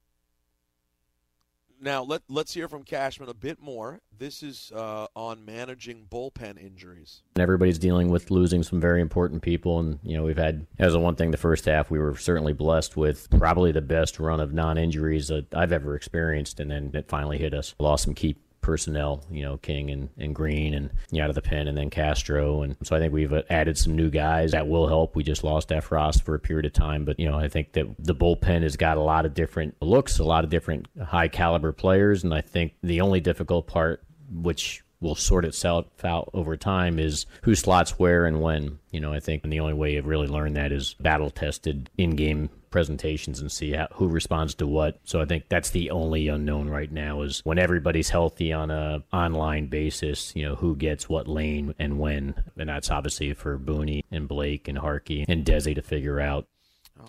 Now 1.81 2.03
let 2.03 2.23
let's 2.29 2.53
hear 2.53 2.69
from 2.69 2.83
Cashman 2.83 3.29
a 3.31 3.35
bit 3.35 3.61
more. 3.61 4.01
This 4.19 4.43
is 4.43 4.71
uh, 4.75 5.07
on 5.17 5.47
managing 5.47 6.07
bullpen 6.11 6.63
injuries. 6.63 7.23
Everybody's 7.39 7.79
dealing 7.79 8.11
with 8.11 8.31
losing 8.31 8.63
some 8.63 8.81
very 8.81 9.01
important 9.01 9.41
people. 9.41 9.81
And, 9.81 9.99
you 10.03 10.15
know, 10.15 10.25
we've 10.25 10.37
had, 10.37 10.67
as 10.79 10.95
a 10.95 11.01
one 11.01 11.17
thing, 11.17 11.31
the 11.31 11.39
first 11.39 11.65
half, 11.65 11.91
we 11.91 11.99
were 11.99 12.15
certainly 12.17 12.53
blessed 12.53 12.99
with 12.99 13.31
probably 13.31 13.73
the 13.73 13.81
best 13.81 14.21
run 14.21 14.41
of 14.41 14.53
non 14.53 14.77
injuries 14.77 15.29
that 15.29 15.55
I've 15.55 15.73
ever 15.73 15.95
experienced. 15.95 16.61
And 16.61 16.71
then 16.71 16.91
it 16.93 17.09
finally 17.09 17.39
hit 17.39 17.55
us. 17.55 17.75
Lost 17.79 18.05
some 18.05 18.15
key 18.15 18.37
personnel, 18.61 19.25
you 19.31 19.43
know, 19.43 19.57
King 19.59 19.91
and, 19.91 20.09
and 20.19 20.35
Green 20.35 20.75
and 20.75 20.91
you 21.11 21.23
out 21.23 21.29
of 21.29 21.35
the 21.35 21.43
pen, 21.43 21.69
and 21.69 21.77
then 21.77 21.91
Castro. 21.91 22.63
And 22.63 22.77
so 22.83 22.97
I 22.97 22.99
think 22.99 23.13
we've 23.13 23.33
uh, 23.33 23.43
added 23.51 23.79
some 23.79 23.97
new 23.97 24.11
guys 24.11 24.53
that 24.53 24.69
will 24.69 24.89
help. 24.89 25.17
We 25.17 25.23
just 25.23 25.45
lost 25.45 25.71
Effross 25.71 26.23
for 26.23 26.35
a 26.35 26.41
period 26.41 26.67
of 26.67 26.73
time. 26.73 27.05
But, 27.05 27.19
you 27.19 27.29
know, 27.29 27.39
I 27.39 27.49
think 27.49 27.73
that 27.73 27.87
the 27.99 28.15
bullpen 28.15 28.63
has 28.63 28.77
got 28.77 28.97
a 28.97 29.03
lot 29.03 29.27
of 29.27 29.35
different 29.35 29.77
looks, 29.81 30.19
a 30.19 30.25
lot 30.25 30.45
of 30.45 30.51
different 30.51 30.87
high 31.03 31.29
caliber 31.29 31.73
players. 31.73 32.25
And 32.25 32.35
I 32.35 32.41
think 32.41 32.75
the 32.83 33.01
only 33.01 33.21
difficult 33.21 33.67
part, 33.67 34.03
which 34.31 34.83
will 35.01 35.15
sort 35.15 35.45
itself 35.47 35.87
out 36.05 36.31
over 36.35 36.57
time 36.57 36.99
is 36.99 37.25
who 37.43 37.55
slots 37.55 37.99
where 37.99 38.27
and 38.27 38.41
when. 38.43 38.79
You 38.91 39.01
know, 39.01 39.13
I 39.13 39.21
think 39.21 39.45
and 39.45 39.53
the 39.53 39.61
only 39.61 39.75
way 39.75 39.95
you've 39.95 40.07
really 40.07 40.27
learned 40.27 40.57
that 40.57 40.73
is 40.73 40.95
battle 41.01 41.31
tested 41.31 41.91
in 41.97 42.17
game 42.17 42.51
presentations 42.71 43.41
and 43.41 43.51
see 43.51 43.73
how, 43.73 43.89
who 43.95 44.09
responds 44.09 44.55
to 44.57 44.67
what. 44.67 45.01
So 45.05 45.21
I 45.21 45.25
think 45.25 45.45
that's 45.49 45.71
the 45.71 45.91
only 45.91 46.29
unknown 46.29 46.69
right 46.69 46.91
now 46.91 47.23
is 47.23 47.41
when 47.45 47.59
everybody's 47.59 48.11
healthy 48.11 48.53
on 48.53 48.71
a 48.71 49.03
online 49.13 49.67
basis, 49.67 50.35
you 50.35 50.49
know, 50.49 50.55
who 50.55 50.77
gets 50.77 51.09
what 51.09 51.29
lane 51.29 51.75
and 51.79 51.99
when. 51.99 52.35
And 52.57 52.69
that's 52.69 52.91
obviously 52.91 53.33
for 53.35 53.59
Booney 53.59 54.05
and 54.11 54.29
Blake 54.29 54.69
and 54.69 54.79
Harkey 54.79 55.25
and 55.29 55.45
Desi 55.45 55.75
to 55.75 55.83
figure 55.83 56.21
out. 56.21 56.47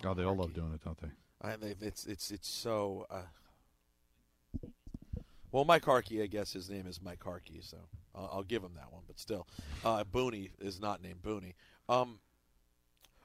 Oh, 0.04 0.14
they 0.14 0.24
all 0.24 0.36
love 0.36 0.54
doing 0.54 0.72
it, 0.72 0.84
don't 0.84 1.00
they? 1.00 1.08
I, 1.42 1.56
it's 1.80 2.06
it's 2.06 2.30
it's 2.30 2.48
so. 2.48 3.06
Uh, 3.10 3.22
well, 5.50 5.64
Mike 5.64 5.84
Harkey, 5.84 6.22
I 6.22 6.26
guess 6.26 6.52
his 6.52 6.70
name 6.70 6.86
is 6.86 7.02
Mike 7.02 7.22
Harkey, 7.22 7.60
so 7.60 7.76
I'll, 8.14 8.30
I'll 8.32 8.42
give 8.42 8.62
him 8.62 8.72
that 8.76 8.90
one. 8.90 9.02
But 9.06 9.18
still, 9.18 9.46
uh, 9.84 10.04
Booney 10.04 10.50
is 10.60 10.80
not 10.80 11.02
named 11.02 11.22
Booney. 11.22 11.54
Um, 11.88 12.20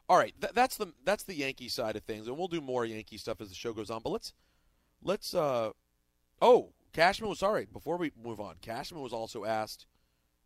all 0.10 0.17
right, 0.17 0.34
th- 0.39 0.54
that's 0.54 0.78
the 0.78 0.93
that's 1.04 1.24
the 1.24 1.36
Yankee 1.36 1.70
side 1.70 1.96
of 1.96 2.04
things, 2.04 2.28
and 2.28 2.38
we'll 2.38 2.48
do 2.48 2.62
more 2.62 2.86
Yankee 2.86 3.17
stuff 3.17 3.41
as 3.41 3.50
the 3.50 3.56
show 3.56 3.74
goes 3.74 3.89
on. 3.89 4.02
But 4.04 4.12
let's 4.12 4.34
let's. 5.04 5.34
Uh, 5.34 5.72
oh, 6.41 6.70
Cashman 6.93 7.30
was 7.30 7.39
sorry. 7.39 7.67
Before 7.72 7.98
we 7.98 8.12
move 8.24 8.39
on, 8.39 8.56
Cashman 8.62 9.02
was 9.02 9.13
also 9.13 9.46
asked 9.46 9.86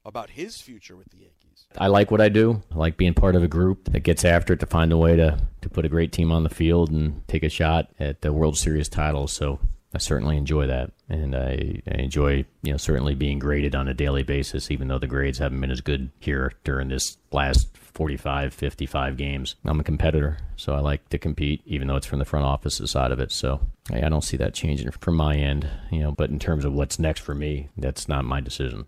about 0.04 0.32
his 0.32 0.60
future 0.60 0.96
with 0.96 1.10
the 1.10 1.18
Yankees. 1.18 1.68
I 1.78 1.88
like 1.88 2.10
what 2.10 2.22
I 2.22 2.30
do. 2.30 2.62
I 2.72 2.76
like 2.76 2.98
being 2.98 3.14
part 3.14 3.36
of 3.36 3.44
a 3.44 3.48
group 3.48 3.92
that 3.92 4.02
gets 4.02 4.26
after 4.26 4.54
it 4.54 4.60
to 4.62 4.66
find 4.66 4.92
a 4.92 4.98
way 4.98 5.16
to 5.16 5.40
to 5.62 5.70
put 5.70 5.86
a 5.86 5.90
great 5.90 6.12
team 6.12 6.32
on 6.32 6.44
the 6.44 6.50
field 6.50 6.90
and 6.90 7.28
take 7.28 7.44
a 7.44 7.50
shot 7.50 7.90
at 8.00 8.22
the 8.22 8.34
World 8.34 8.58
Series 8.58 8.90
title. 8.90 9.28
So 9.28 9.60
I 9.94 10.00
certainly 10.00 10.38
enjoy 10.38 10.68
that, 10.68 10.92
and 11.08 11.36
I, 11.36 11.82
I, 11.88 11.96
enjoy 12.00 12.46
you 12.64 12.72
know 12.72 12.78
certainly 12.78 13.14
being 13.14 13.38
graded 13.38 13.76
on 13.76 13.88
a 13.88 13.94
daily 13.94 14.24
basis, 14.24 14.72
even 14.72 14.88
though 14.88 15.00
the 15.00 15.08
grades 15.08 15.38
haven't 15.38 15.62
been 15.62 15.72
as 15.72 15.82
good 15.82 16.10
here 16.20 16.54
during 16.64 16.88
this 16.88 17.18
last 17.32 17.78
45, 17.94 18.54
55 18.54 19.18
games. 19.18 19.56
I'm 19.66 19.80
a 19.80 19.84
competitor, 19.84 20.38
so 20.56 20.74
I 20.74 20.80
like 20.80 21.10
to 21.10 21.18
compete, 21.18 21.62
even 21.66 21.88
though 21.88 21.96
it's 21.96 22.08
from 22.08 22.20
the 22.20 22.26
front 22.26 22.46
office 22.46 22.82
side 22.86 23.12
of 23.12 23.20
it. 23.20 23.32
So 23.32 23.68
I 23.92 24.10
don't 24.10 24.24
see 24.24 24.38
that 24.38 24.54
changing 24.54 24.92
from 24.92 25.16
my 25.16 25.36
end, 25.36 25.70
you 25.92 26.00
know. 26.00 26.12
But 26.12 26.30
in 26.30 26.40
terms 26.40 26.66
of 26.66 26.74
what's 26.74 27.00
next 27.00 27.22
for 27.22 27.36
me, 27.36 27.70
that's 27.78 28.08
not 28.08 28.26
my 28.26 28.40
decision. 28.40 28.88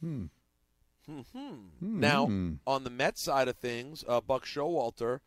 Hmm. 0.00 0.24
Hmm. 1.06 1.54
Now, 1.80 2.24
on 2.66 2.84
the 2.84 2.90
Mets 2.90 3.22
side 3.22 3.48
of 3.48 3.56
things, 3.56 4.04
uh, 4.08 4.20
Buck 4.22 4.46
Showalter 4.46 5.20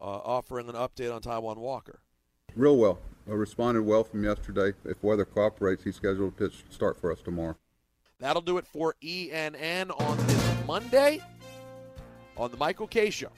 uh, 0.00 0.04
offering 0.04 0.68
an 0.68 0.74
update 0.74 1.14
on 1.14 1.22
Taijuan 1.22 1.56
Walker. 1.56 2.00
Real 2.54 2.76
well. 2.76 2.98
I 3.28 3.32
responded 3.32 3.82
well 3.82 4.04
from 4.04 4.24
yesterday. 4.24 4.76
If 4.84 5.02
weather 5.02 5.24
cooperates, 5.24 5.84
he's 5.84 5.96
scheduled 5.96 6.36
to 6.36 6.48
pitch 6.48 6.64
start 6.70 7.00
for 7.00 7.12
us 7.12 7.20
tomorrow. 7.22 7.56
That'll 8.18 8.42
do 8.42 8.58
it 8.58 8.66
for 8.66 8.94
ENN 9.02 9.90
on 9.98 10.16
this 10.26 10.66
Monday 10.66 11.20
on 12.40 12.50
the 12.50 12.56
Michael 12.56 12.86
Kay 12.86 13.10
Show 13.10 13.30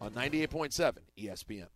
on 0.00 0.12
98.7 0.12 0.98
ESPN. 1.18 1.66